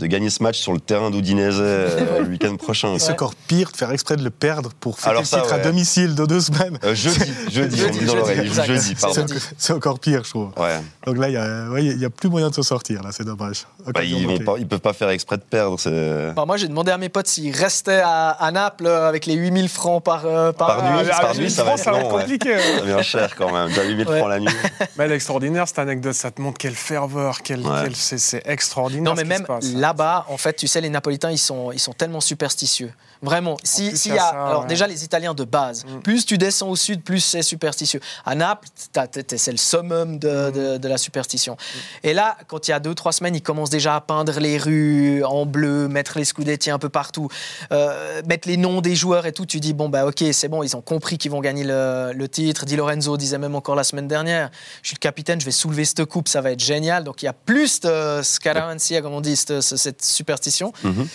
[0.01, 2.97] de gagner ce match sur le terrain d'Udinese euh, le week-end prochain.
[2.99, 5.53] C'est encore pire de faire exprès de le perdre pour fêter Alors le ça, titre
[5.53, 6.77] à domicile de deux semaines.
[6.83, 7.19] Euh, jeudi,
[7.51, 8.51] jeudi, Jeudi, on dit dans l'oreille.
[8.65, 9.25] Jeudi, pardon.
[9.57, 10.51] C'est encore pire, je trouve.
[10.57, 10.79] Ouais.
[11.05, 13.09] Donc là, il n'y a, ouais, il y a plus moyen de se sortir, là,
[13.11, 13.65] c'est dommage.
[13.85, 15.77] Bah, ils, ils peuvent pas faire exprès de perdre.
[16.35, 19.35] Bah, moi, j'ai demandé à mes potes s'ils restaient à, à Naples euh, avec les
[19.35, 21.99] 8000 francs par, euh, par, Par nuit, ah, par nuit, ça va être ça va
[21.99, 22.55] être compliqué.
[22.55, 22.97] hein.
[22.97, 23.69] Ça cher quand même.
[23.73, 24.17] T'as 8000 Ouais.
[24.17, 24.49] francs la nuit.
[24.97, 29.03] Mais elle est extraordinaire cette anecdote, ça te montre quelle ferveur, quelle, c'est, extraordinaire.
[29.03, 29.73] Non, mais ce qui même se passe.
[29.91, 32.91] Là-bas, en fait, tu sais, les Napolitains, ils sont, ils sont tellement superstitieux.
[33.23, 33.57] Vraiment.
[33.63, 34.67] Si, il y a ça, alors ouais.
[34.67, 35.99] déjà les Italiens de base, Mm.
[36.01, 37.99] plus tu descends au sud, plus c'est superstitieux.
[38.25, 38.67] À Naples,
[39.37, 40.51] c'est le summum de, Mm.
[40.51, 41.55] de- de la superstition.
[42.03, 44.57] Et là, quand il y a deux trois semaines, ils commencent déjà à peindre les
[44.57, 47.27] rues en bleu, mettre les scudetti un peu partout,
[47.71, 49.45] euh, mettre les noms des joueurs et tout.
[49.45, 52.27] Tu dis bon bah ok, c'est bon, ils ont compris qu'ils vont gagner le, le
[52.27, 52.65] titre.
[52.65, 54.49] Di Lorenzo disait même encore la semaine dernière,
[54.81, 57.03] je suis le capitaine, je vais soulever cette coupe, ça va être génial.
[57.03, 60.73] Donc il y a plus de scaramanzia, comme on dit, cette, cette superstition.
[60.83, 61.07] Mhm.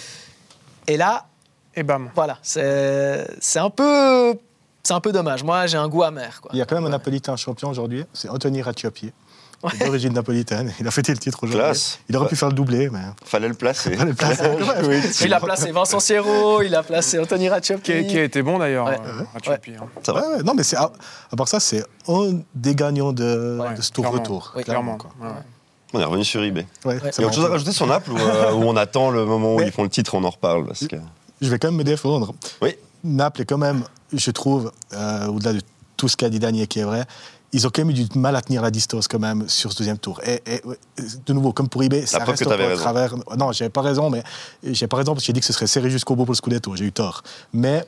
[0.88, 1.26] Et là,
[1.74, 2.10] Et bam.
[2.14, 4.34] voilà, c'est c'est un peu.
[4.82, 5.42] C'est un peu dommage.
[5.42, 6.40] Moi, j'ai un goût amer.
[6.40, 6.50] Quoi.
[6.54, 9.12] Il y a quand même un Napolitain champion aujourd'hui, c'est Anthony Racioppi.
[9.80, 11.80] D'origine napolitaine, il a fêté le titre aujourd'hui.
[12.08, 12.28] Il aurait Ouais.
[12.28, 13.96] pu faire le doublé, mais Fallait le placer.
[13.96, 14.44] Fallait le placer.
[14.86, 17.82] Oui, Il a placé Vincent Sierro, il a placé Anthony Racioppi.
[17.82, 18.98] Qui, a- qui a été bon d'ailleurs, Ouais.
[19.04, 20.42] euh, Ratiopi, hein.
[20.44, 20.92] Non, mais c'est à,
[21.32, 24.20] à part ça, c'est un des gagnants de, Ouais, de ce tour clairement.
[24.20, 24.52] retour.
[24.54, 24.98] Oui, Clairement.
[24.98, 25.10] quoi.
[25.92, 26.66] On est revenu sur eBay.
[26.84, 29.10] Ouais, Il y a autre chose à rajouter sur Naples ou, euh, où on attend
[29.10, 30.96] le moment où ils font le titre, on en reparle parce que...
[31.40, 32.34] Je vais quand même me défendre.
[32.62, 32.76] Oui.
[33.04, 35.60] Naples est quand même, je trouve, euh, au-delà de
[35.96, 37.04] tout ce qu'a dit Daniel qui est vrai,
[37.52, 39.78] ils ont quand même eu du mal à tenir la distance quand même sur ce
[39.78, 40.20] deuxième tour.
[40.26, 40.42] Et,
[41.24, 43.14] de nouveau, comme pour eBay, ça reste encore à travers.
[43.38, 44.22] Non, j'avais pas raison, mais
[44.62, 46.36] j'ai pas raison parce que j'ai dit que ce serait serré jusqu'au bout pour le
[46.36, 46.74] Scudetto.
[46.76, 47.22] J'ai eu tort.
[47.52, 47.84] Mais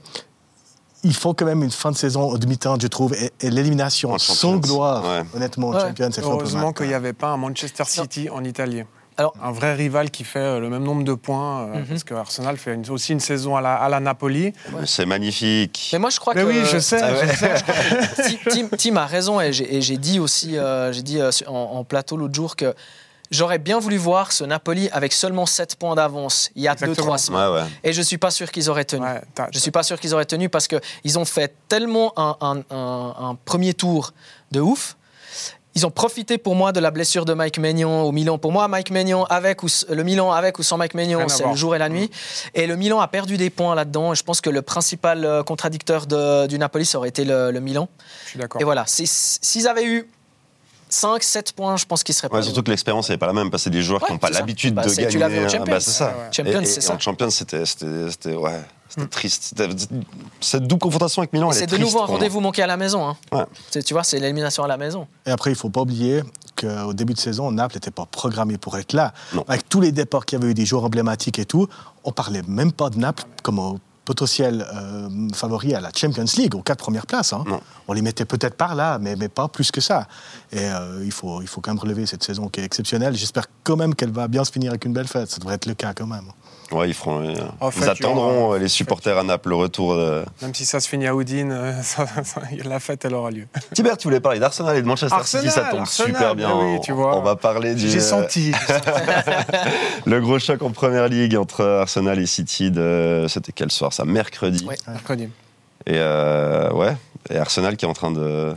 [1.04, 4.16] il faut quand même une fin de saison au demi-temps, je trouve, et, et l'élimination
[4.18, 4.56] sans Champions.
[4.74, 5.22] gloire, Ouais.
[5.34, 5.80] honnêtement, Ouais.
[5.80, 8.82] champion, c'est Heureusement qu'il n'y avait pas un Manchester City en Italie.
[9.16, 11.86] Alors- un vrai rival qui fait euh, le même nombre de points, euh, Mhm.
[11.86, 14.52] parce que Arsenal fait une- aussi une saison à la, à la Napoli.
[14.86, 15.90] C'est magnifique.
[15.92, 16.46] Mais moi, je crois Mais que.
[16.46, 17.00] oui, je sais.
[17.02, 17.26] Ah ouais.
[17.28, 18.38] je sais.
[18.48, 22.16] Tim, Tim- Tim a raison et j'ai dit aussi, euh, j'ai dit euh, en plateau
[22.16, 22.72] l'autre jour que
[23.30, 27.14] j'aurais bien voulu voir ce Napoli avec seulement 7 points d'avance il y a Exactement.
[27.16, 27.40] 2-3 semaines.
[27.50, 27.66] Ouais, ouais.
[27.84, 29.02] Et je suis pas sûr qu'ils auraient tenu.
[29.04, 29.20] Ouais,
[29.52, 33.14] Je suis pas sûr qu'ils auraient tenu parce qu'ils ont fait tellement un, un- un-
[33.30, 34.12] un premier tour
[34.52, 34.96] de ouf.
[35.74, 38.36] Ils ont profité pour moi de la blessure de Mike Maignan au Milan.
[38.38, 41.54] Pour moi, Mike Maignan avec ou le Milan avec ou sans Mike Maignan, c'est le
[41.54, 42.10] jour et la nuit.
[42.54, 44.12] Et le Milan a perdu des points là-dedans.
[44.14, 47.60] Je pense que le principal euh, contradicteur de- du Napoli, ça aurait été le, le
[47.60, 47.88] Milan.
[48.24, 48.60] Je suis d'accord.
[48.60, 50.08] Et voilà, s'ils avaient eu
[50.88, 52.36] 5, 7 points, je pense qu'ils seraient pas.
[52.38, 54.18] Ouais, surtout que l'expérience n'est pas la même, parce que c'est des joueurs qui n'ont
[54.18, 55.08] pas l'habitude Bah, de gagner.
[55.08, 55.64] tu l'as vu en Ah, Champions.
[55.74, 56.06] bah, c'est ça.
[56.08, 56.12] Ouais.
[56.32, 56.94] Champions, c'est ça.
[56.94, 59.08] En Champions, c'était, c'était, c'était, ouais, c'était Mm.
[59.08, 59.42] triste.
[59.56, 59.68] C'était-
[60.40, 62.62] Cette double confrontation avec Milan, Et elle est C'est de triste nouveau un rendez-vous manqué
[62.62, 63.06] à la maison.
[63.08, 63.16] hein.
[63.32, 63.44] Ouais.
[63.70, 65.06] C'est- Tu vois, c'est l'élimination à la maison.
[65.26, 66.22] Et après, il ne faut pas oublier
[66.56, 69.12] qu'au début de saison, Naples n'était pas programmé pour être là.
[69.34, 69.44] Non.
[69.48, 71.68] Avec tous les départs qu'il y avait eu, des joueurs emblématiques et tout,
[72.04, 76.54] on parlait même pas de Naples comme au potentiel euh, favori à la Champions League,
[76.54, 77.34] aux quatre premières places.
[77.34, 77.44] hein.
[77.46, 77.60] Non.
[77.88, 80.06] On les mettait peut-être par là, mais, mais pas plus que ça.
[80.52, 83.16] Et euh, il, faut, il faut quand même relever cette saison qui est exceptionnelle.
[83.16, 85.30] J'espère quand même qu'elle va bien se finir avec une belle fête.
[85.30, 86.24] Ça devrait être le cas quand même.
[86.70, 89.96] Ouais, ils, feront, euh, En fait, attendront aura- euh, les supporters à Naples, le retour
[89.96, 90.22] de...
[90.42, 93.46] Même si ça se finit à Houdin, euh, ça- ça- la fête, elle aura lieu.
[93.72, 96.50] Tibert, tu voulais parler d'Arsenal et de Manchester City, ça tombe Arsenal, super bien.
[96.54, 97.16] oui, tu vois.
[97.16, 97.88] On va parler du...
[97.88, 98.52] J'ai senti.
[100.06, 103.24] Le gros choc en première ligue entre Arsenal et City, de...
[103.30, 104.66] c'était quel soir ça Mercredi.
[104.66, 104.76] Ouais.
[104.86, 105.28] Mercredi.
[105.86, 106.96] Et euh, ouais,
[107.30, 108.54] et Arsenal qui est en train de,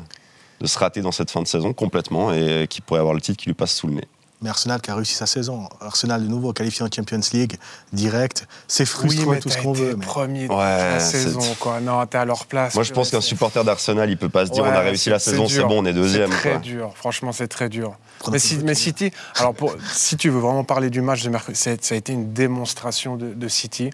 [0.60, 3.38] de se rater dans cette fin de saison complètement et qui pourrait avoir le titre
[3.38, 4.08] qui lui passe sous le nez.
[4.44, 5.70] Mais Arsenal qui a réussi sa saison.
[5.82, 7.58] Arsenal de nouveau qualifié en Champions League,
[7.94, 8.48] direct.
[8.68, 9.96] C'est frustrant oui, mais tout ce qu'on veut.
[9.96, 10.58] mais- premier de Ouais,
[10.94, 11.80] la saison, quoi.
[11.80, 12.74] Non, t'es à leur place.
[12.74, 15.12] Moi, je pense qu'un supporter d'Arsenal, il peut pas se dire Ouais, on a réussi
[15.12, 16.32] la saison, c'est bon, on est deuxième.
[16.32, 16.60] C'est très quoi.
[16.60, 16.92] dur.
[16.96, 17.94] Franchement, c'est très dur.
[18.32, 18.60] Mais, si-.
[18.76, 22.12] City, alors pour- si tu veux vraiment parler du match de mercredi, ça a été
[22.12, 23.92] une démonstration de, de City.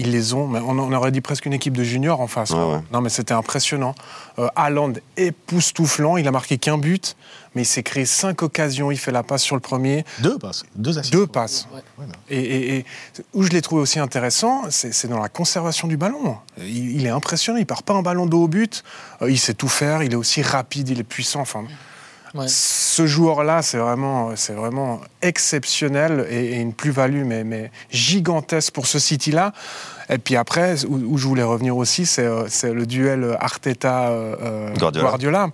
[0.00, 0.46] Ils les ont.
[0.48, 2.50] Mais on, on aurait dit presque une équipe de juniors en face.
[2.50, 2.66] quoi.
[2.68, 2.80] Ouais, ouais.
[2.92, 3.94] Non, mais c'était impressionnant.
[4.38, 6.16] Euh, Haaland époustouflant.
[6.16, 7.16] Il a marqué qu'un but,
[7.54, 8.90] mais il s'est créé cinq occasions.
[8.90, 10.04] Il fait la passe sur le premier.
[10.20, 10.64] Deux passes.
[10.76, 11.12] Deux assists.
[11.12, 11.68] Deux passes.
[11.74, 12.04] Ouais.
[12.28, 12.84] Et, et- et
[13.34, 16.36] où je l'ai trouvé aussi intéressant, c'est c'est dans la conservation du ballon.
[16.58, 18.82] Il, il est impressionnant, il part pas un ballon dos au but,
[19.22, 21.40] Euh, il sait tout faire, il est aussi rapide, il est puissant.
[21.40, 21.68] Enfin, Ouais.
[22.46, 28.86] Ce joueur-là, c'est vraiment, c'est vraiment exceptionnel et, et une plus-value mais, mais gigantesque pour
[28.86, 29.52] ce City-là.
[30.08, 35.08] Et puis après, où, où je voulais revenir aussi, c'est euh, c'est le duel Arteta-Guardiola.
[35.08, 35.48] Guardiola.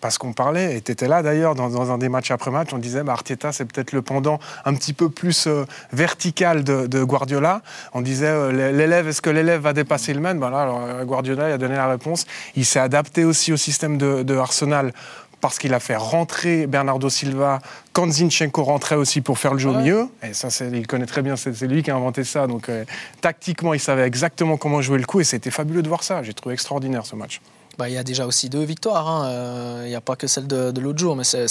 [0.00, 2.78] Parce qu'on parlait, et tu étais là d'ailleurs, dans, dans un des matchs après-match, on
[2.78, 7.02] disait bah, Arteta, c'est peut-être le pendant un petit peu plus euh, vertical de, de
[7.02, 7.62] Guardiola.
[7.94, 10.38] On disait euh, l'élève, est-ce que l'élève va dépasser le maître?
[10.38, 12.26] Voilà, alors, euh, Guardiola il a donné la réponse.
[12.54, 14.92] Il s'est adapté aussi au système de, de Arsenal
[15.40, 17.60] parce qu'il a fait rentrer Bernardo Silva
[17.92, 20.08] quand Zinchenko rentrait aussi pour faire le jeu au milieu.
[20.22, 22.46] Et ça, il connaît très bien, c'est c'est lui qui a inventé ça.
[22.46, 22.84] Donc euh,
[23.20, 26.22] tactiquement, il savait exactement comment jouer le coup et c'était fabuleux de voir ça.
[26.22, 27.40] J'ai trouvé extraordinaire ce match.
[27.78, 29.08] Bah, il y a déjà aussi deux victoires.
[29.08, 29.26] hein.
[29.28, 31.46] Euh, Il n'y a pas que celle de, de l'autre jour, mais c'est-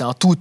[0.00, 0.34] un tout.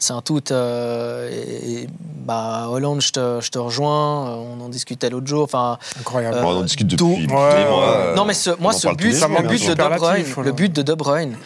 [0.00, 0.42] C'est un tout.
[0.50, 1.88] euh, et, et,
[2.26, 4.28] bah, Hollande, je te, je te rejoins.
[4.28, 5.44] euh, On en discutait l'autre jour.
[5.44, 6.38] Enfin, Incroyable.
[6.38, 9.68] Euh, on en discute depuis, Ouais, non, mais ce, moi, ce but, le bien but
[9.68, 10.50] de De Bruyne, voilà.
[10.50, 11.36] le but de De Bruyne,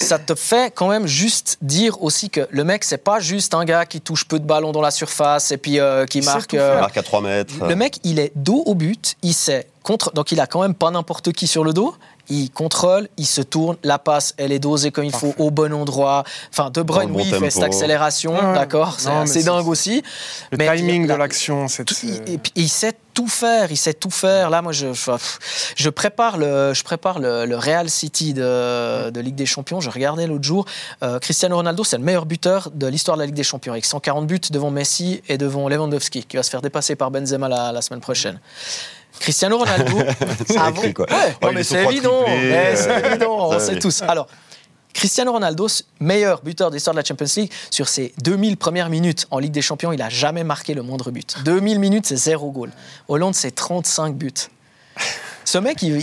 [0.00, 3.64] ça te fait quand même juste dire aussi que le mec, c'est pas juste un
[3.64, 6.54] gars qui touche peu de ballons dans la surface et puis euh, qui Il marque.
[6.54, 7.54] euh, marque à 3 mètres.
[7.66, 10.74] le mec, il est dos au but, il sait contre, donc il a quand même
[10.74, 11.94] pas n'importe qui sur le dos.
[12.28, 15.72] Il contrôle, il se tourne, la passe, elle est dosée comme il faut, au bon
[15.74, 16.24] endroit.
[16.50, 18.54] Enfin, De Bruyne, bon oui, il fait cette accélération, Ouais.
[18.54, 20.02] d'accord, c'est dingue aussi.
[20.50, 21.84] Le Mais timing la- de l'action, c'est.
[21.84, 24.50] Tout- il- et puis, il sait tout faire, il sait tout faire.
[24.50, 25.10] Là, moi, je, je,
[25.76, 29.80] je prépare le, je prépare le, le Real City de, de Ligue des Champions.
[29.80, 30.64] Je regardais l'autre jour.
[31.02, 33.84] Euh, Cristiano Ronaldo, c'est le meilleur buteur de l'histoire de la Ligue des Champions, avec
[33.84, 37.70] 140 buts devant Messi et devant Lewandowski, qui va se faire dépasser par Benzema la,
[37.70, 38.40] la semaine prochaine.
[39.20, 39.98] Cristiano Ronaldo,
[40.46, 41.06] C'est avant- écrit, quoi.
[41.10, 42.24] Ouais, Ouais, non, il mais est sur c'est évident.
[42.28, 44.02] euh, C'est on sait tous.
[44.02, 44.26] Alors,
[44.92, 45.66] Cristiano Ronaldo,
[45.98, 49.50] meilleur buteur de l'histoire de la Champions League, sur ses 2000 premières minutes en Ligue
[49.52, 51.36] des Champions, il n'a jamais marqué le moindre but.
[51.44, 52.70] 2000 minutes, c'est zéro goal.
[53.08, 54.30] Hollande, c'est 35 buts.
[55.44, 55.98] Ce mec, il,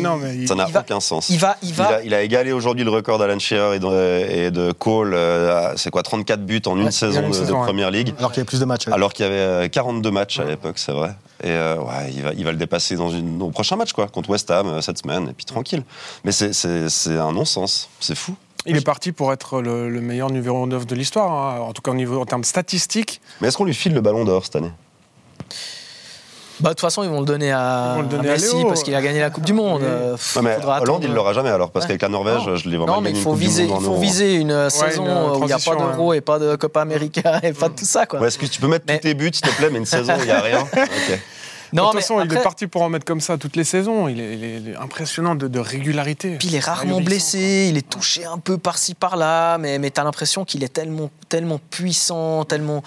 [0.00, 1.28] Non, mais il- Ça n'a il va- aucun sens.
[1.30, 1.86] il va, il Il va.
[1.86, 5.14] a, il a égalé aujourd'hui le record d'Alan Shearer et de, et de Cole.
[5.14, 7.64] euh, à- c'est quoi 34 buts en une Ouais, saison une de, de saison, ouais.
[7.66, 8.12] Première Ligue.
[8.18, 8.88] Alors qu'il y a plus de matchs.
[8.88, 11.10] Alors qu'il y avait euh, 42 matchs à l'époque, c'est vrai.
[11.42, 14.08] Et euh, ouais, il va, il va le dépasser dans une, au prochain match, quoi,
[14.08, 15.82] contre West Ham euh, cette semaine, et puis tranquille.
[16.24, 18.34] Mais c'est- c'est c'est un non-sens, c'est fou.
[18.68, 21.82] Il est parti pour être le, le meilleur numéro 9 de l'histoire, hein, en tout
[21.82, 23.20] cas au niveau, en termes statistiques.
[23.40, 24.72] Mais est-ce qu'on lui file le ballon d'or cette année?
[26.60, 28.94] Bah, de toute façon, ils vont le donner à, le donner à Messi parce qu'il
[28.94, 29.82] a gagné la Coupe du Monde.
[29.82, 29.88] Oui.
[29.88, 31.14] Euh, pff, Non, mais Hollande, il attendre.
[31.14, 31.88] l'aura jamais alors, parce Ouais.
[31.88, 32.56] qu'avec la Norvège, Non.
[32.56, 35.40] je l'ai vraiment Non, mais il faut viser, il faut viser une euh, saison une,
[35.40, 36.18] où il n'y a pas d'euro ouais.
[36.18, 38.06] et pas de Copa América et pas de tout ça.
[38.06, 38.26] Quoi.
[38.26, 40.14] Est-ce que tu peux mettre Mais- tous tes buts, s'il te plaît, mais une saison,
[40.18, 41.20] il n'y a rien Ok.
[41.72, 44.08] de toute façon, il est parti pour en mettre comme ça toutes les saisons.
[44.08, 46.36] Il est, il est- il est impressionnant de, de régularité.
[46.38, 50.00] Puis il est rarement blessé, il est touché un peu par-ci par-là, mais, mais tu
[50.00, 52.82] as l'impression qu'il est tellement, tellement puissant, tellement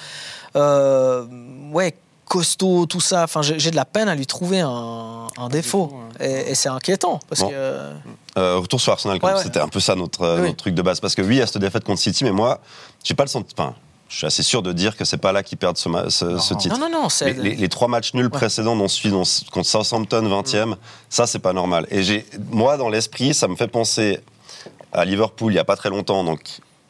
[0.55, 1.25] euh,
[1.71, 1.93] ouais,
[2.29, 3.23] costaud, tout ça.
[3.25, 5.91] Enfin, j'ai de la peine à lui trouver un, un défaut.
[6.21, 7.49] Et, et c'est inquiétant parce Bon.
[7.49, 7.53] que.
[8.37, 9.43] Euh, retour sur Arsenal, Ouais, ouais.
[9.43, 10.43] c'était un peu ça notre, euh, Oui.
[10.47, 11.01] notre truc de base.
[11.01, 12.61] Parce que oui, il y a cette défaite contre City, mais moi,
[13.03, 13.53] j'ai pas le sentiment.
[13.65, 13.75] Enfin,
[14.07, 16.37] je suis assez sûr de dire que c'est pas là qu'ils perdent ce, ma- ce-
[16.37, 16.77] ce titre.
[16.79, 17.33] Non, non, non, c'est.
[17.33, 20.75] Les, les- les trois matchs nuls précédents, dont celui dont- contre Southampton 20e,
[21.09, 21.85] ça c'est pas normal.
[21.91, 24.19] Et j'ai, moi, dans l'esprit, ça me fait penser
[24.93, 26.41] à Liverpool il y a pas très longtemps, donc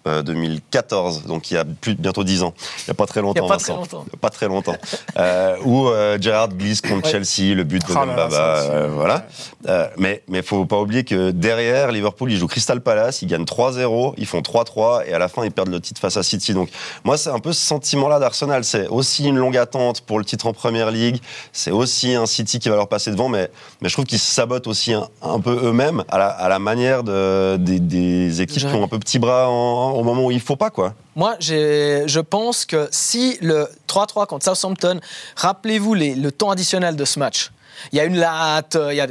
[0.08, 2.54] euh, 2014, donc il y a plus, bientôt 10 ans.
[2.86, 3.48] Il y a pas très longtemps.
[3.48, 3.82] pas très Vincent.
[3.82, 4.04] longtemps.
[4.08, 4.76] Il y a Pas très longtemps.
[5.18, 7.12] Euh, où euh, Gerrard glisse contre Ouais.
[7.24, 9.26] Chelsea, le but de Oh euh, voilà.
[9.68, 13.44] Euh, mais mais faut pas oublier que derrière Liverpool, ils jouent Crystal Palace, ils gagnent
[13.46, 16.54] 3-0, ils font 3-3 et à la fin ils perdent le titre face à City.
[16.54, 16.70] Donc
[17.04, 20.48] moi c'est un peu ce sentiment-là d'Arsenal, c'est aussi une longue attente pour le titre
[20.48, 21.20] en Première Ligue,
[21.52, 23.50] c'est aussi un City qui va leur passer devant, mais
[23.82, 26.60] mais je trouve qu'ils se sabotent aussi un, un peu eux-mêmes à la, à la
[26.60, 30.32] manière de, des, des équipes qui ont un peu petit bras en- au moment où
[30.32, 30.93] il faut pas quoi.
[31.15, 34.99] Moi, je pense que si le 3-3 contre Southampton,
[35.36, 37.52] rappelez-vous le temps additionnel de ce match.
[37.91, 39.08] Il y a une latte, il y a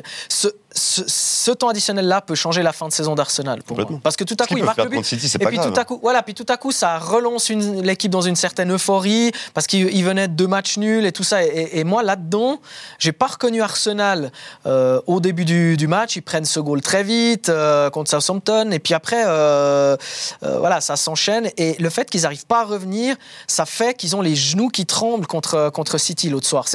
[0.73, 3.85] ce- ce temps additionnel-là peut changer la fin de saison d'Arsenal pour moi.
[3.85, 4.01] Complètement.
[4.03, 5.05] Parce que tout à coup, il marque le but.
[5.05, 5.73] City, Et puis grave.
[5.73, 9.33] tout à coup, voilà, puis tout à coup, ça relance l'équipe dans une certaine euphorie
[9.55, 11.43] parce qu'il il venait de deux matchs nuls et tout ça.
[11.45, 12.61] Et, et moi, là-dedans,
[12.99, 14.31] j'ai pas reconnu Arsenal
[14.67, 16.17] euh, au début du, du match.
[16.17, 18.71] Ils prennent ce goal très vite euh, contre Southampton.
[18.71, 19.97] Et puis après, euh,
[20.43, 21.49] voilà, ça s'enchaîne.
[21.57, 24.85] Et le fait qu'ils n'arrivent pas à revenir, ça fait qu'ils ont les genoux qui
[24.87, 26.67] tremblent contre, contre City l'autre soir.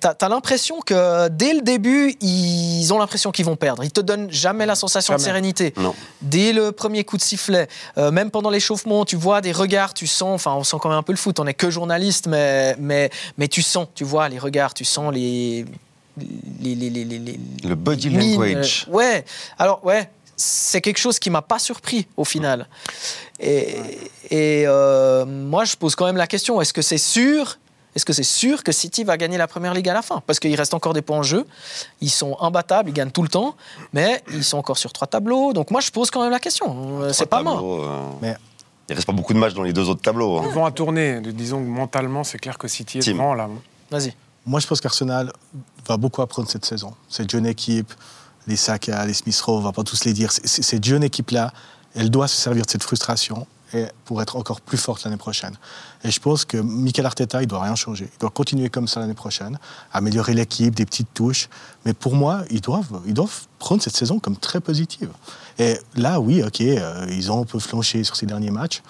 [0.00, 3.84] T'as, t'as l'impression que dès le début, ils ont l'impression l'impression qu'ils vont perdre.
[3.84, 5.74] Ils te donnent jamais la sensation de sérénité.
[5.76, 5.94] Non.
[6.22, 10.06] Dès le premier coup de sifflet, euh, même pendant l'échauffement, tu vois des regards, tu
[10.06, 12.76] sens, enfin on sent quand même un peu le foot, on n'est que journaliste, mais,
[12.78, 15.66] mais, mais tu sens, tu vois les regards, tu sens les...
[16.60, 18.86] les, les, les, Le body language.
[18.88, 19.24] ouais,
[19.58, 22.66] alors ouais, c'est quelque chose qui m'a pas surpris au final.
[23.38, 23.76] Et,
[24.30, 27.58] et, euh, moi, je pose quand même la question est-ce que c'est sûr
[27.96, 30.22] est-ce que c'est sûr que City va gagner la première ligue à la fin?
[30.26, 31.46] Parce qu'il reste encore des points en jeu.
[32.00, 33.56] Ils sont imbattables, ils gagnent tout le temps,
[33.92, 35.52] mais ils sont encore sur trois tableaux.
[35.52, 37.02] Donc moi, je pose quand même la question.
[37.02, 37.62] Euh, C'est pas mort.
[37.64, 38.36] Euh, Mais-
[38.88, 40.38] Il reste pas beaucoup de matchs dans les deux autres tableaux.
[40.38, 40.42] hein.
[40.46, 41.20] Le vent a tourné.
[41.20, 43.48] Disons que mentalement, c'est clair que City est devant là.
[43.90, 44.14] Vas-y.
[44.46, 45.32] Moi, je pense qu'Arsenal
[45.86, 46.92] va beaucoup apprendre cette saison.
[47.08, 47.92] Cette jeune équipe,
[48.48, 50.32] les Saka, les Smith Rowe, on va pas tous les dire.
[50.32, 51.52] Cette jeune équipe-là,
[51.94, 55.56] elle doit se servir de cette frustration et pour être encore plus forte l'année prochaine.
[56.04, 58.08] Et je pense que Mikel Arteta, il doit rien changer.
[58.12, 59.58] Il doit continuer comme ça l'année prochaine,
[59.92, 61.48] améliorer l'équipe, des petites touches.
[61.84, 65.10] Mais pour moi, ils doivent, ils doivent prendre cette saison comme très positive.
[65.58, 68.82] Et là, oui, ok, euh, ils ont un peu flanché sur ces derniers matchs.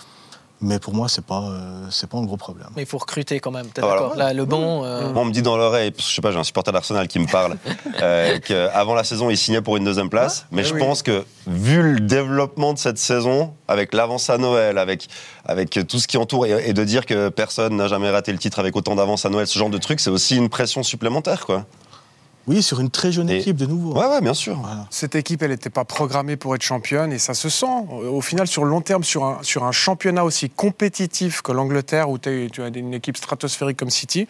[0.63, 2.69] Mais pour moi, c'est pas, euh, c'est pas un gros problème.
[2.77, 3.67] Mais il faut recruter quand même.
[3.69, 4.01] T'es Ah, voilà.
[4.03, 4.85] d'accord Là, le banc.
[4.85, 6.71] euh, Moi, on me dit dans l'oreille, parce que je sais pas, j'ai un supporter
[6.71, 7.57] d'Arsenal qui me parle,
[8.03, 10.47] euh, qu'avant la saison, il signait pour une deuxième place.
[10.53, 10.81] mais Eh je oui.
[10.81, 15.09] pense que, vu le développement de cette saison, avec l'avance à Noël, avec,
[15.47, 18.39] avec tout ce qui entoure, et, et de dire que personne n'a jamais raté le
[18.39, 21.47] titre avec autant d'avance à Noël, ce genre de truc, c'est aussi une pression supplémentaire,
[21.47, 21.65] quoi.
[22.51, 23.93] Oui, sur une très jeune Et- équipe de nouveau.
[23.97, 24.59] Ouais, ouais, bien sûr.
[24.59, 24.87] Voilà.
[24.91, 27.67] Cette équipe, elle n'était pas programmée pour être championne et ça se sent.
[27.91, 32.11] Au final, sur le long terme, sur un, sur un championnat aussi compétitif que l'Angleterre,
[32.11, 32.29] où tu
[32.61, 34.27] as une équipe stratosphérique comme City,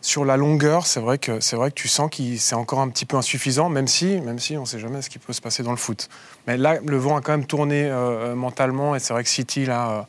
[0.00, 2.88] sur la longueur, c'est vrai que c'est vrai que tu sens que c'est encore un
[2.90, 5.40] petit peu insuffisant, même si, même si on ne sait jamais ce qui peut se
[5.40, 6.10] passer dans le foot.
[6.46, 9.30] Mais là, le vent a quand même tourné euh, euh, mentalement et c'est vrai que
[9.30, 10.02] City, là, euh,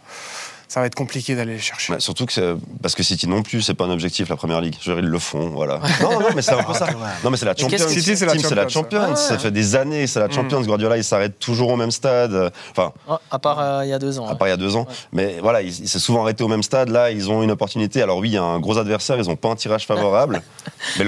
[0.67, 1.93] ça va être compliqué d'aller les chercher.
[1.93, 4.75] Ouais, surtout que parce que City non plus, c'est pas un objectif la première ligue.
[4.81, 5.79] Je veux dire, ils le font, voilà.
[6.01, 6.87] non, non, mais c'est un peu ça.
[7.23, 7.87] Non, mais c'est la Champions.
[7.87, 9.15] City, c'est la la Champions.
[9.15, 10.61] Ça fait des années, c'est la Champions.
[10.61, 12.51] Guardiola, il s'arrête toujours au même stade.
[12.71, 14.27] Enfin, ah, à part euh, il y a deux ans.
[14.27, 14.87] à part il y a deux ans.
[15.11, 16.89] Mais voilà, il, il s'est souvent arrêté au même stade.
[16.89, 18.01] Là, ils ont une opportunité.
[18.01, 20.41] Alors oui, il y a un gros adversaire, ils n'ont pas un tirage favorable.
[20.97, 21.05] mais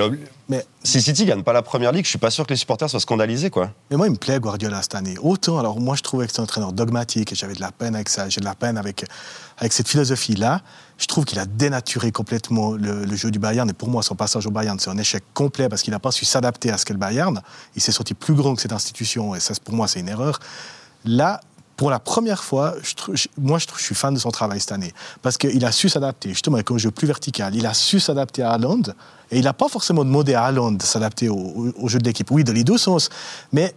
[0.50, 2.90] Mais- si City gagne pas la première ligue, je suis pas sûr que les supporters
[2.90, 3.72] soient scandalisés, quoi.
[3.92, 5.16] Mais moi, il me plaît Guardiola cette année.
[5.22, 7.96] Autant, alors moi, je trouvais que c'est un entraîneur dogmatique et j'avais de la peine
[7.96, 8.30] avec ça.
[8.30, 9.04] J'ai de la peine avec,
[9.58, 10.62] avec cette philosophie-là.
[10.98, 13.70] Je trouve qu'il a dénaturé complètement le, le jeu du Bayern.
[13.70, 16.12] Et pour moi, son passage au Bayern, c'est un échec complet parce qu'il n'a pas
[16.12, 17.42] su s'adapter à ce qu'est le Bayern.
[17.76, 20.40] Il s'est sorti plus grand que cette institution et ça, pour moi, c'est une erreur.
[21.04, 21.42] Là,
[21.78, 22.74] pour la première fois,
[23.38, 24.94] moi, je, suis fan de son travail cette année.
[25.22, 27.56] Parce qu'il a su s'adapter, justement, avec un jeu plus vertical.
[27.56, 28.82] Il a su s'adapter à Haaland.
[29.30, 32.30] Et il n'a pas forcément demandé à Haaland de s'adapter au, jeu de l'équipe.
[32.32, 33.10] Oui, dans les deux sens.
[33.54, 33.76] Mais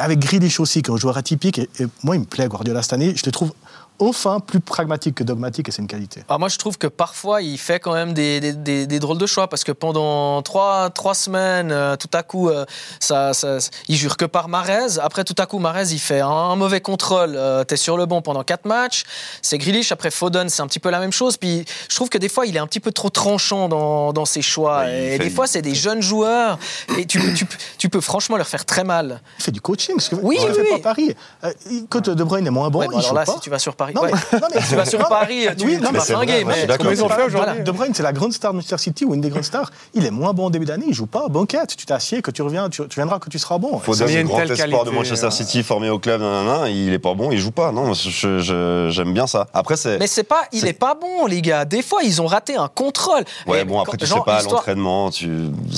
[0.00, 1.60] avec Grealish aussi, qui est un joueur atypique.
[1.60, 3.14] Et, et moi, il me plaît, Guardiola, cette année.
[3.14, 3.52] Je le trouve
[3.98, 6.22] enfin plus pragmatique que dogmatique, et c'est une qualité.
[6.28, 9.18] Ah, moi, je trouve que parfois, il fait quand même des, des- des- des drôles
[9.18, 12.64] de choix parce que pendant trois, trois semaines, euh, tout à coup, euh,
[13.00, 14.98] ça, ça- il jure que par Marez.
[15.00, 17.38] Après, tout à coup, Marez, il fait un, un mauvais contrôle.
[17.68, 19.04] tu es sur le banc pendant quatre matchs.
[19.42, 19.92] C'est Grealish.
[19.92, 21.36] Après, Foden, c'est un petit peu la même chose.
[21.36, 24.24] Puis, je trouve que des fois, il est un petit peu trop tranchant dans, dans
[24.24, 24.88] ses choix.
[24.90, 26.58] Et fait- des fois, c'est des jeunes joueurs.
[26.98, 27.46] Et tu, tu,
[27.78, 29.20] tu peux franchement leur faire très mal.
[29.38, 30.68] Il fait du coaching, ce que Oui, oui, fait oui.
[30.82, 31.14] pas Paris.
[31.44, 31.52] Euh,
[31.88, 33.32] quand De Bruyne est moins bon, Ouais, bon, il alors joue là, pas.
[33.34, 33.85] si tu vas sur Paris.
[33.94, 34.10] Non, ouais.
[34.32, 35.98] mais- non, mais- tu vas sur non, Paris, tu, oui, tu non, mais
[36.44, 39.14] mais- ils ont fait aujourd'hui De Bruyne, c'est la grande star de Manchester City ou
[39.14, 39.70] une des grandes stars.
[39.94, 41.28] Il est moins bon en début d'année, il joue pas.
[41.28, 43.78] Banquette, tu t'assieds, que tu reviens, tu, tu viendras que tu seras bon.
[43.78, 47.14] Foden, le grand espoir de Manchester euh, City formé au club, nanana, il est pas
[47.14, 47.72] bon, il joue pas.
[47.72, 49.46] Non, j'aime bien ça.
[49.52, 49.98] Après, c'est.
[49.98, 51.64] Mais c'est pas, il est pas bon, les gars.
[51.64, 53.24] Des fois, ils ont raté un contrôle.
[53.46, 55.26] Ouais, Et bon, après, quand- tu genre, sais pas l'entraînement, ce,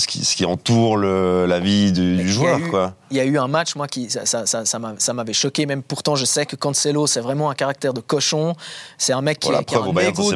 [0.07, 2.95] qui, entoure la vie du, joueur, eu- quoi.
[3.11, 5.33] Il y a eu un match, moi, qui ça, ça, ça, ça m'a- ça m'avait
[5.33, 5.65] choqué.
[5.67, 8.55] Même pourtant, je sais que Cancelo, c'est vraiment un caractère de cochon.
[8.99, 9.83] C'est un mec qui, qui a un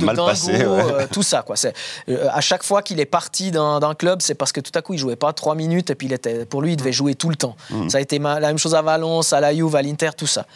[0.01, 0.59] de mal dingo, passé, ouais.
[0.67, 1.57] euh, tout ça, quoi.
[1.57, 1.75] C'est
[2.09, 4.83] euh, à chaque fois qu'il est parti d'un d'un club, c'est parce que tout à
[4.83, 7.15] coup, il jouait pas trois minutes et puis il était, pour lui, il devait jouer
[7.15, 7.57] tout le temps.
[7.71, 7.89] Mm.
[7.91, 10.27] Ça a été ma- la même chose à Valence, à la Juve, à l'Inter, tout
[10.27, 10.47] ça.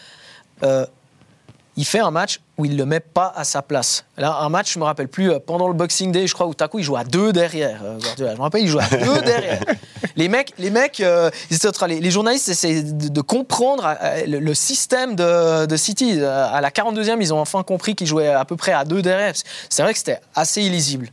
[0.62, 0.86] Euh,
[1.76, 4.04] il fait un match où il le met pas à sa place.
[4.16, 6.54] Là, un match, je me rappelle plus, euh, pendant le Boxing Day, je crois, où
[6.54, 7.80] coup, il joue à deux derrière.
[7.84, 7.98] euh.
[8.18, 9.60] Je me rappelle, il joue à deux derrière.
[10.16, 11.30] Les mecs, les, mecs euh,
[11.86, 13.94] les, les journalistes essaient de, de comprendre
[14.26, 16.22] le, le système de, de City.
[16.22, 19.34] À la 42e, ils ont enfin compris qu'il jouait à peu près à deux derrière.
[19.68, 21.10] C'est vrai que c'était assez illisible.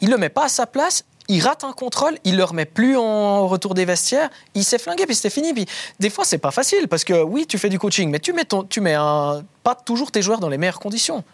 [0.00, 1.04] Il le met pas à sa place.
[1.32, 5.06] Il rate un contrôle, il le remet plus en retour des vestiaires, il s'est flingué,
[5.06, 5.54] puis c'était fini.
[5.54, 5.64] Puis
[5.98, 8.44] des fois, c'est pas facile parce que oui, tu fais du coaching, mais tu mets,
[8.68, 11.24] tu mets pas toujours tes joueurs dans les meilleures conditions.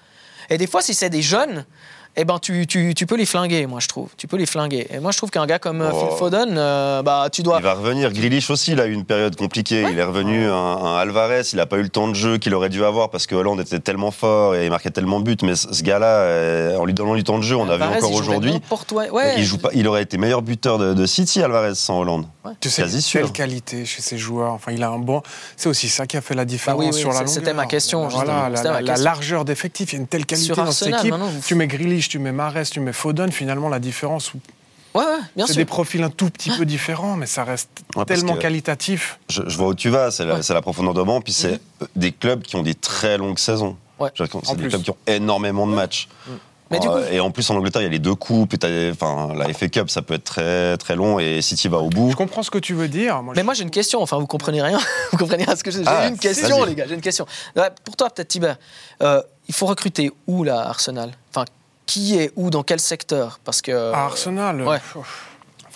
[0.51, 1.67] Et des fois, si c'est des jeunes,
[2.21, 4.09] eh ben, tu, tu, tu peux les flinguer, moi, je trouve.
[4.17, 4.89] Tu peux les flinguer.
[4.91, 6.01] Et moi, je trouve qu'un gars comme euh, Oh.
[6.01, 7.59] Phil Foden, euh, bah, tu dois.
[7.61, 8.13] Il va revenir.
[8.13, 9.85] Grealish aussi, il a eu une période compliquée.
[9.89, 11.43] Il est revenu un, un Alvarez.
[11.53, 13.61] Il n'a pas eu le temps de jeu qu'il aurait dû avoir parce que Hollande
[13.61, 15.37] était tellement fort et il marquait tellement de buts.
[15.45, 17.99] Mais ce gars-là, euh, en lui donnant du temps de jeu, on a vu Alvarez,
[17.99, 18.61] encore aujourd'hui.
[18.91, 19.35] Ouais.
[19.37, 22.27] Il, joue pas, il aurait été meilleur buteur de, de City, Alvarez, sans Hollande.
[22.61, 23.33] Tu sais, Quasi quelle sûr.
[23.33, 24.53] qualité chez ces joueurs.
[24.53, 25.23] Enfin, il a un bon.
[25.57, 27.29] C'est aussi ça qui a fait la différence Bah oui, oui, sur la longueur.
[27.35, 29.05] c'était ma question, Voilà, la, C'était ma la- la question.
[29.05, 31.15] largeur d'effectifs, il y a une telle qualité Sur dans cette équipe.
[31.15, 33.31] vous- Tu mets Grealish, tu mets Mares, tu mets Foden.
[33.33, 34.33] Finalement, la différence,
[34.95, 35.05] Ouais, ouais,
[35.37, 35.61] bien c'est sûr.
[35.61, 39.19] des profils un tout petit peu différents, mais ça reste Ouais, tellement que- qualitatif.
[39.29, 40.43] Je, je vois où tu vas, c'est la, Ouais.
[40.43, 43.39] c'est la profondeur de banc, puis c'est euh, des clubs qui ont des très longues
[43.39, 43.77] saisons.
[44.15, 44.23] C'est
[44.55, 44.69] des plus.
[44.69, 46.09] clubs qui ont énormément de matchs.
[46.71, 48.53] Mais du Euh, coup- et en plus en Angleterre, il y a les deux coupes,
[48.55, 51.79] et t'as- enfin, la FA Cup, ça peut être très très long, et City va
[51.79, 52.11] au bout.
[52.11, 53.23] Je comprends ce que tu veux dire.
[53.23, 54.79] Moi, Mais je- moi j'ai une question, enfin vous comprenez rien,
[55.13, 57.01] vous comprenez rien à ce que j'ai j'ai Ah, une question les gars, j'ai une
[57.01, 57.27] question.
[57.85, 58.57] Pour toi peut-être Tibert,
[59.03, 61.13] euh, il faut recruter où là Arsenal?
[61.31, 61.45] Enfin
[61.87, 63.41] qui est où dans quel secteur?
[63.45, 64.77] Parce que À Arsenal, Ouais.
[64.77, 64.99] pff,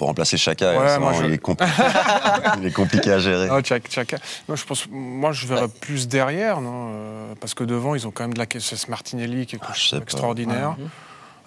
[0.02, 1.66] faut remplacer Chaka, et Ouais, sinon, moi, je- il, est compli-
[2.60, 3.48] il est compliqué à gérer.
[3.50, 4.16] Ah, Chaka- Chaka.
[4.48, 8.10] Non, je pense, moi, je verrais plus derrière, non euh, Parce que devant, ils ont
[8.10, 10.76] quand même de la c'est Martinelli qui est Ah, extraordinaire.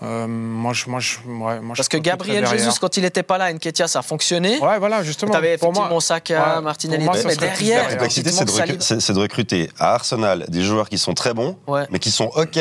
[0.04, 2.46] Euh, moi, je, moi, je, ouais, moi, je Parce que Gabriel.
[2.48, 4.60] Jesus, quand il n'était pas là, Nketia, ça a fonctionné.
[4.60, 5.32] Ouais, voilà, justement.
[5.32, 9.14] Tu avais pour effectivement moi, Saka, ouais, Martinelli, mais derrière, La complexité, c'est de, c'est
[9.14, 11.86] recruter à Arsenal des joueurs qui sont très bons, Ouais.
[11.92, 12.60] mais qui sont OK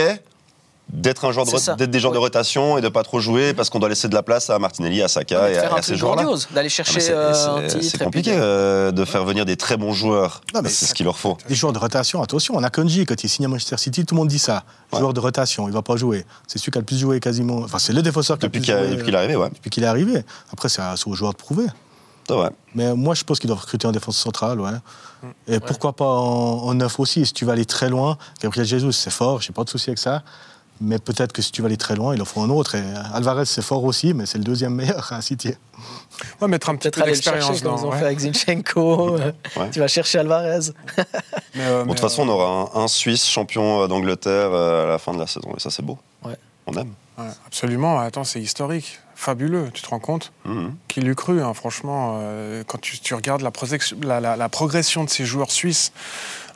[0.92, 1.74] d'être un joueur de C'est re- ça.
[1.74, 4.14] d'être des joueurs de rotation et de pas trop jouer parce qu'on doit laisser de
[4.14, 6.22] la place à Martinelli, à Saka Ouais, et à, à ces joueurs-là.
[6.22, 7.82] grandiose, d'aller Ah, chercher mais c'est- euh, c'est- un titre.
[7.82, 10.40] C'est et puis compliqué de- euh, de faire venir des très bons joueurs.
[10.54, 11.36] Non, mais c'est ce qu'il leur faut.
[11.48, 14.14] Des joueurs de rotation, attention, on a Konji, quand il signe à Manchester City, tout
[14.14, 14.64] le monde dit ça.
[14.92, 14.98] Ouais.
[15.00, 16.24] Joueur de rotation, il va pas jouer.
[16.46, 17.58] C'est celui qui a le plus joué quasiment.
[17.58, 19.18] Enfin, c'est le défenseur qui a le Depuis plus qu'il a- joué depuis qu'il est
[19.18, 19.48] arrivé, ouais.
[19.52, 20.22] depuis qu'il est arrivé.
[20.52, 21.66] Après, c'est à- c'est aux joueurs de prouver.
[22.74, 24.70] Mais moi, je pense qu'ils doivent recruter en défense centrale, ouais.
[25.46, 28.16] Et pourquoi pas en, en neuf aussi, si tu vas aller très loin.
[28.42, 30.22] Gabriel Jesus, c'est fort, j'ai pas de souci avec ça.
[30.80, 32.74] Mais peut-être que si tu vas aller très loin, il en faut un autre.
[32.74, 35.52] Et Alvarez, c'est fort aussi, mais c'est le deuxième meilleur à City.
[36.40, 37.76] Ouais, mettre un petit Peut-être peu d'expérience dans.
[37.76, 37.98] ils ont ouais.
[37.98, 39.16] fait avec Zinchenko.
[39.18, 39.70] euh, Ouais.
[39.70, 40.58] Tu vas chercher Alvarez.
[41.54, 44.84] Mais, euh, Bon, de toute façon, on aura un, un Suisse champion euh, d'Angleterre euh,
[44.84, 45.52] à la fin de la saison.
[45.56, 45.96] Et ça, c'est beau.
[46.24, 46.36] Ouais.
[46.66, 46.92] On aime.
[47.18, 48.00] Ouais, absolument.
[48.00, 48.98] Attends, c'est historique.
[49.14, 50.32] Fabuleux, tu te rends compte?
[50.44, 50.74] Mhm.
[50.88, 54.48] Qui l'eût cru, hein, franchement, euh, quand tu, tu regardes la, projection- la- la- la
[54.48, 55.92] progression de ces joueurs suisses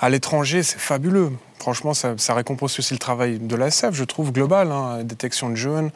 [0.00, 1.32] à l'étranger, c'est fabuleux.
[1.58, 4.70] Franchement, ça, ça récompense aussi le travail de l'ASF, je trouve, global.
[4.70, 5.90] hein, détection de jeunes,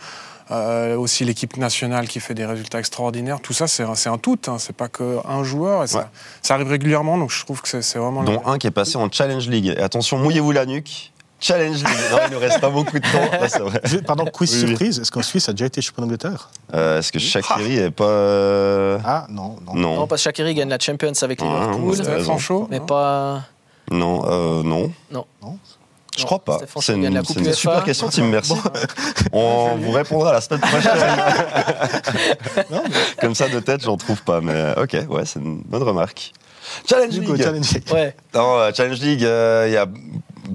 [0.51, 3.41] euh, aussi l'équipe nationale qui fait des résultats extraordinaires.
[3.41, 5.85] Tout ça, c'est un, tout, hein, c'est pas qu'un joueur.
[5.85, 6.05] Et ça, Ouais.
[6.43, 8.25] ça arrive régulièrement, donc je trouve que c'est vraiment...
[8.25, 9.67] Dont un qui est passé en Challenge League.
[9.77, 11.13] Et attention, mouillez-vous la nuque.
[11.41, 11.87] Challenge League.
[12.13, 13.31] Non, il nous reste pas beaucoup de temps.
[13.41, 14.03] Là, vrai.
[14.07, 14.69] Pardon, quiz Oui, oui.
[14.69, 14.99] surprise.
[15.01, 16.51] Est-ce qu'en Suisse, ça a déjà été champion d'Angleterre?
[16.73, 18.05] Euh, Est-ce que Shaqiri est pas.
[18.05, 19.75] euh, Ah, non, non.
[19.75, 19.95] Non.
[19.97, 23.43] Non, parce que Shaqiri gagne la Champions avec Liverpool, Chaud, mais pas.
[23.93, 24.93] Non, euh, non.
[25.11, 25.25] Non.
[25.43, 25.59] Non.
[26.15, 26.59] Je Non, crois pas.
[26.81, 27.25] C'est une,
[27.55, 28.25] super question, Tim.
[28.31, 28.53] Merci.
[29.33, 30.93] On vous répondra la semaine prochaine.
[33.21, 34.41] Comme ça, de tête, j'en trouve pas.
[34.41, 36.33] Mais ok, ouais, c'est une bonne remarque.
[36.89, 37.43] Challenge League.
[37.43, 37.93] Challenge League.
[37.93, 38.15] Ouais.
[38.35, 39.87] Non, euh, Challenge League, euh, il y a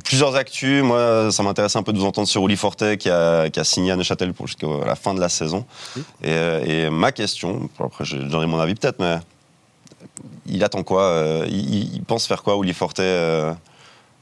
[0.06, 0.84] plusieurs actus.
[0.84, 3.64] Moi, ça m'intéresse un peu de vous entendre sur Uli Forte qui a, qui a
[3.64, 5.66] signé à Neuchâtel pour jusqu'à la fin de la saison.
[5.96, 6.04] Oui.
[6.24, 9.18] Et, euh, et ma question, après j'ai- j'en ai mon avis peut-être, mais
[10.46, 13.54] il attend quoi euh, il, il pense faire quoi, Uli Forte, euh,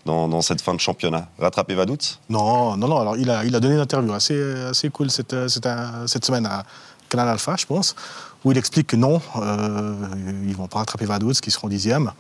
[0.06, 1.28] dans, dans cette fin de championnat?
[1.40, 3.00] Rattraper Vaduz Non, non, non.
[3.00, 5.68] Alors, il a, il a donné une interview assez, assez cool cette, euh, cette,
[6.08, 6.64] cette semaine à
[7.10, 7.96] Canal Alpha, je pense,
[8.44, 9.96] où il explique que non, euh,
[10.44, 12.12] ils ne vont pas rattraper Vaduz, qui seront dixième,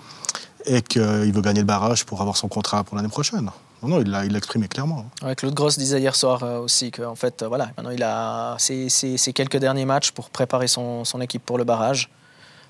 [0.65, 1.01] et qu'il
[1.33, 3.49] veut gagner le barrage pour avoir son contrat pour l'année prochaine.
[3.83, 5.05] Non, non, il l'a exprimé clairement.
[5.21, 8.01] Ouais, Claude Gross disait hier soir euh, aussi que en fait, euh, voilà, maintenant il
[8.01, 12.09] a ses, ses- ses quelques derniers matchs pour préparer son, son équipe pour le barrage,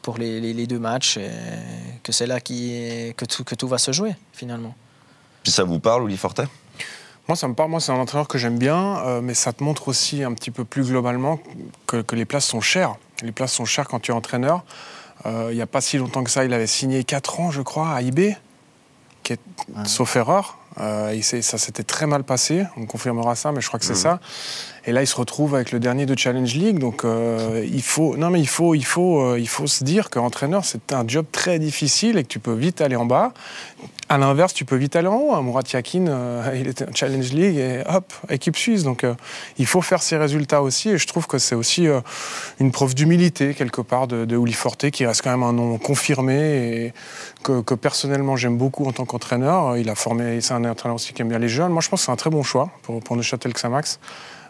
[0.05, 1.31] pour les, les- les deux matchs, et
[2.03, 4.75] que c'est là qui, que, tout, que tout va se jouer finalement.
[5.41, 6.41] Puis ça vous parle, Uli Forte
[7.27, 7.71] Moi, ça me parle.
[7.71, 10.51] Moi, c'est un entraîneur que j'aime bien, euh, mais ça te montre aussi un petit
[10.51, 11.39] peu plus globalement
[11.87, 12.97] que, que les places sont chères.
[13.23, 14.63] Les places sont chères quand tu es entraîneur.
[15.25, 17.63] Euh, il n'y a pas si longtemps que ça, il avait signé 4 ans, je
[17.63, 18.35] crois, à IB,
[19.23, 19.39] qui est,
[19.85, 20.59] sauf erreur.
[20.79, 23.85] Euh, il ça s'était très mal passé, on me confirmera ça, mais je crois que
[23.85, 24.19] c'est ça.
[24.85, 28.17] Et là, il se retrouve avec le dernier de Challenge League, donc euh, il faut,
[28.17, 31.25] non mais il faut, il faut, euh, il faut se dire qu'entraîneur, c'est un job
[31.31, 33.33] très difficile et que tu peux vite aller en bas.
[34.07, 35.33] À l'inverse, tu peux vite aller en haut.
[35.33, 35.41] hein.
[35.41, 38.83] Murat Yakin, euh, il était en Challenge League et hop, équipe suisse.
[38.83, 39.15] Donc euh,
[39.57, 40.89] il faut faire ses résultats aussi.
[40.89, 42.01] Et je trouve que c'est aussi euh,
[42.59, 45.79] une preuve d'humilité, quelque part, de, de Uli Forte, qui reste quand même un nom
[45.79, 46.93] confirmé et
[47.43, 49.75] que, personnellement j'aime beaucoup en tant qu'entraîneur.
[49.75, 51.71] Il a formé, c'est un entraîneur aussi qui aime bien les jeunes.
[51.71, 53.99] Moi, je pense que c'est un très bon choix pour, pour Neuchâtel Xamax.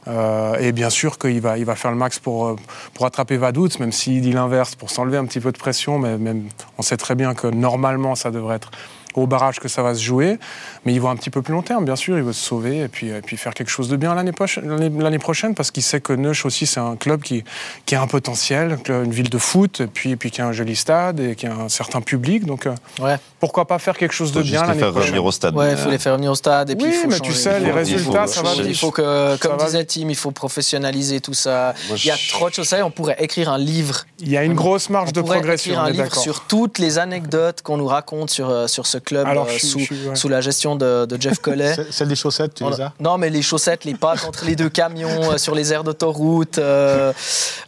[0.07, 2.57] Euh, et bien sûr qu'il va, il va faire le max pour,
[2.93, 5.97] pour attraper Vaduz, même s'il dit l'inverse, pour s'enlever un petit peu de pression.
[5.97, 6.43] Mais même,
[6.77, 8.69] on sait très bien que normalement, ça devrait être
[9.15, 10.37] au barrage que ça va se jouer.
[10.85, 12.17] Mais il voit un petit peu plus long terme, bien sûr.
[12.17, 14.67] Il veut se sauver et puis, et puis faire quelque chose de bien l'année prochaine,
[14.69, 17.43] l'année- l'année prochaine parce qu'il sait que Neuch aussi, c'est un club qui,
[17.85, 20.51] qui a un potentiel, une ville de foot, et puis, et puis qui a un
[20.51, 22.45] joli stade et qui a un certain public.
[22.45, 23.17] Donc euh, Ouais.
[23.39, 25.31] pourquoi pas faire quelque chose de Faut juste bien les l'année faire prochaine revenir au
[25.31, 25.55] stade.
[25.55, 26.69] Ouais, il faut les faire venir au stade.
[26.69, 28.41] Et puis Oui, il faut mais tu sais, Il les faut- résultats, il faut ça
[28.43, 28.51] va.
[28.63, 31.73] Il faut que, comme disait Tim, il faut professionnaliser tout ça.
[31.87, 32.67] Moi, Il y a trop de choses.
[32.67, 34.05] Ça, on pourrait écrire un livre.
[34.19, 35.71] Il y a une grosse marge On de pourrait progression.
[35.73, 36.23] écrire on un livre d'accord.
[36.23, 39.79] sur toutes les anecdotes qu'on nous raconte sur, euh, sur ce club Alors, euh, sous,
[39.79, 40.15] je suis- ouais.
[40.15, 41.73] sous la gestion de, de Jeff Collet.
[41.75, 44.43] C'est- Celle des chaussettes, tu On- les as non, mais les chaussettes, les pattes entre
[44.45, 46.57] les deux camions, euh, sur les aires d'autoroute.
[46.57, 47.13] euh,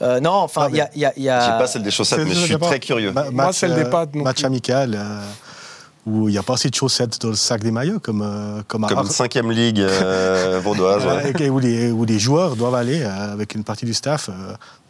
[0.02, 1.14] euh, non, enfin, il y a.
[1.16, 1.28] J'ai
[1.58, 3.12] pas celle des chaussettes, mais je suis très curieux.
[3.14, 4.46] Ma- Moi, match, celle des pattes non Match plus.
[4.46, 5.20] amical euh,
[6.06, 8.62] où il n'y a pas assez de chaussettes dans le sac des maillots comme, euh,
[8.68, 11.06] comme à Comme une cinquième ligue euh, vaudoise.
[11.06, 11.32] ouais.
[11.34, 14.30] Ouais, et où, les, où les joueurs doivent aller euh, avec une partie du staff.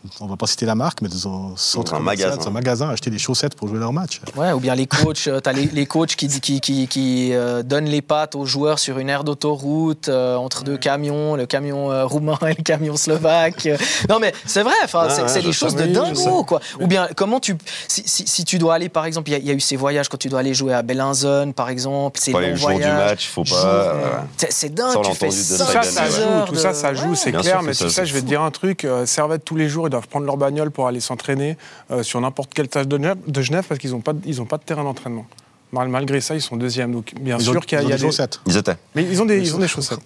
[0.07, 2.41] Euh, on va pas citer la marque, mais dans un centre un commercial, magasin.
[2.43, 4.21] dans un magasin, acheter des chaussettes pour jouer leur match.
[4.35, 7.63] Ouais, ou bien les coachs, tu as les, les coachs qui, qui, qui, qui, euh,
[7.63, 11.91] donnent les pattes aux joueurs sur une aire d'autoroute euh, entre deux camions, le camion
[11.91, 13.65] euh, roumain et le camion slovaque.
[13.65, 13.77] Euh,
[14.09, 16.59] Non mais c'est vrai, enfin Ah, c'est ouais, des choses de dingo quoi.
[16.79, 17.55] Ou bien comment tu
[17.87, 19.59] si, si, si tu dois aller par exemple, il y a- il y, a eu
[19.59, 22.81] ces voyages quand tu dois aller jouer à Bellinzone par exemple, c'est les jours du
[22.85, 23.49] match, faut pas.
[23.49, 24.17] Jour- euh,
[24.49, 27.15] C'est- dingue, Ça, tu fais Tout ça, ça joue, tout ça, ça joue, Ouais.
[27.15, 27.61] c'est clair.
[27.63, 28.09] Mais ça tu sais, joue.
[28.09, 28.83] je vais te dire un truc.
[28.85, 31.57] euh, Servette, tous les jours, doivent prendre leur bagnole pour aller s'entraîner
[31.91, 34.41] euh, sur n'importe quelle tâche de Genève, de Genève parce qu'ils n'ont pas, de- ils
[34.41, 35.25] ont pas de terrain d'entraînement.
[35.71, 36.91] Mal- Malgré ça, ils sont deuxièmes.
[36.93, 38.07] Donc, bien Ils sûr ont, qu'il y a, ils ont il y a des des
[38.07, 38.39] chaussettes.
[38.45, 38.77] Ils étaient.
[38.95, 39.99] Mais ils ont des, ils ont des chaussettes.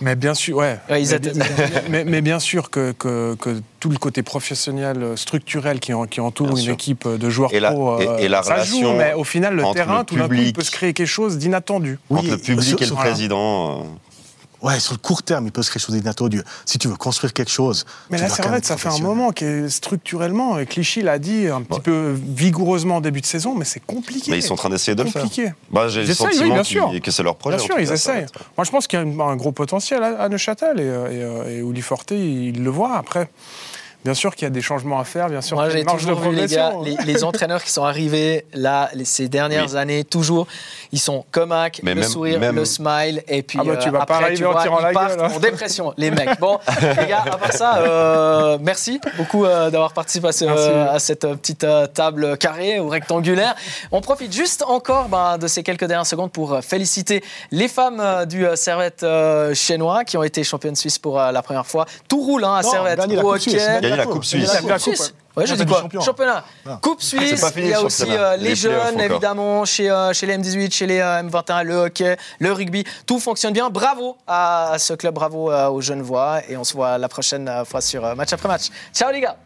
[0.00, 0.78] Mais bien sûr, ouais.
[0.90, 1.44] Ouais, ils mais, étaient- mais-
[1.90, 6.20] mais- mais bien sûr que, que, que tout le côté professionnel, structurel qui, en- qui
[6.20, 6.74] entoure Bien une sûr.
[6.74, 9.24] équipe de joueurs Et la- pro, euh, et- et la ça joue, relation mais au
[9.24, 11.98] final, le terrain, le tout d'un coup, peut se créer quelque chose d'inattendu.
[12.10, 13.80] Oui, Entre le public et le président.
[13.82, 13.84] euh,
[14.64, 16.42] Ouais, sur le court terme, il peut se créer quelque chose d'inattendu.
[16.64, 17.84] Si tu veux construire quelque chose.
[18.10, 21.80] Mais la Servette, ça fait un moment que structurellement, et Clichy l'a dit un petit
[21.80, 24.30] peu vigoureusement en début de saison, mais c'est compliqué.
[24.30, 25.22] Mais ils sont en train d'essayer de le faire.
[25.22, 25.52] compliqué.
[25.70, 26.90] Bah, J'ai le oui, bien sûr.
[27.02, 27.56] que c'est leur projet.
[27.56, 28.22] Bien en sûr, ils essayent.
[28.22, 31.22] être- Moi, je pense qu'il y a un, gros potentiel à, Neuchâtel et, euh, et,
[31.22, 32.96] euh, et Uli Forte, il le voit.
[32.96, 33.28] Après,
[34.04, 35.80] bien sûr qu'il y a des changements à faire, bien sûr Moi, qu'il y a
[35.80, 39.70] une marge de les gars, les, les entraîneurs qui sont arrivés là, les- ces dernières
[39.72, 39.76] Oui.
[39.76, 40.46] années, toujours,
[40.92, 43.88] ils sont comac, Mais le même- sourire, même- le smile, et puis Ah bah, tu
[43.88, 45.32] euh, vas pas après, arriver tu en vois, tirant ils la partent gueule, hein.
[45.34, 46.38] en dépression, les mecs.
[46.40, 46.58] Bon,
[47.00, 50.68] les gars, à part ça, euh, merci beaucoup euh, d'avoir participé à, ce- Merci.
[50.68, 53.54] à cette euh, petite euh, table carrée ou rectangulaire.
[53.92, 58.00] On profite juste encore ben, de ces quelques dernières secondes pour euh, féliciter les femmes
[58.00, 61.66] euh, du euh, Servette euh, chinois qui ont été championnes suisses pour euh, la première
[61.66, 61.86] fois.
[62.08, 63.00] Tout roule hein, à Non, Servette.
[63.22, 63.93] au hockey.
[63.96, 64.52] La Coupe, Suisse.
[64.66, 64.94] la Coupe.
[65.36, 66.04] Ouais, Championnat dit quoi.
[66.04, 66.44] Championnat.
[66.80, 67.44] Coupe suisse.
[67.56, 71.00] il y a aussi euh, Les jeunes, évidemment, chez, euh, chez les M18, chez les
[71.00, 72.84] euh, M21, le hockey, le rugby.
[73.06, 73.68] Tout fonctionne bien.
[73.68, 76.40] Bravo à ce club, bravo euh, aux jeunes voix.
[76.48, 78.68] Et on se voit la prochaine fois sur euh, Match après Match.
[78.92, 79.36] Ciao les gars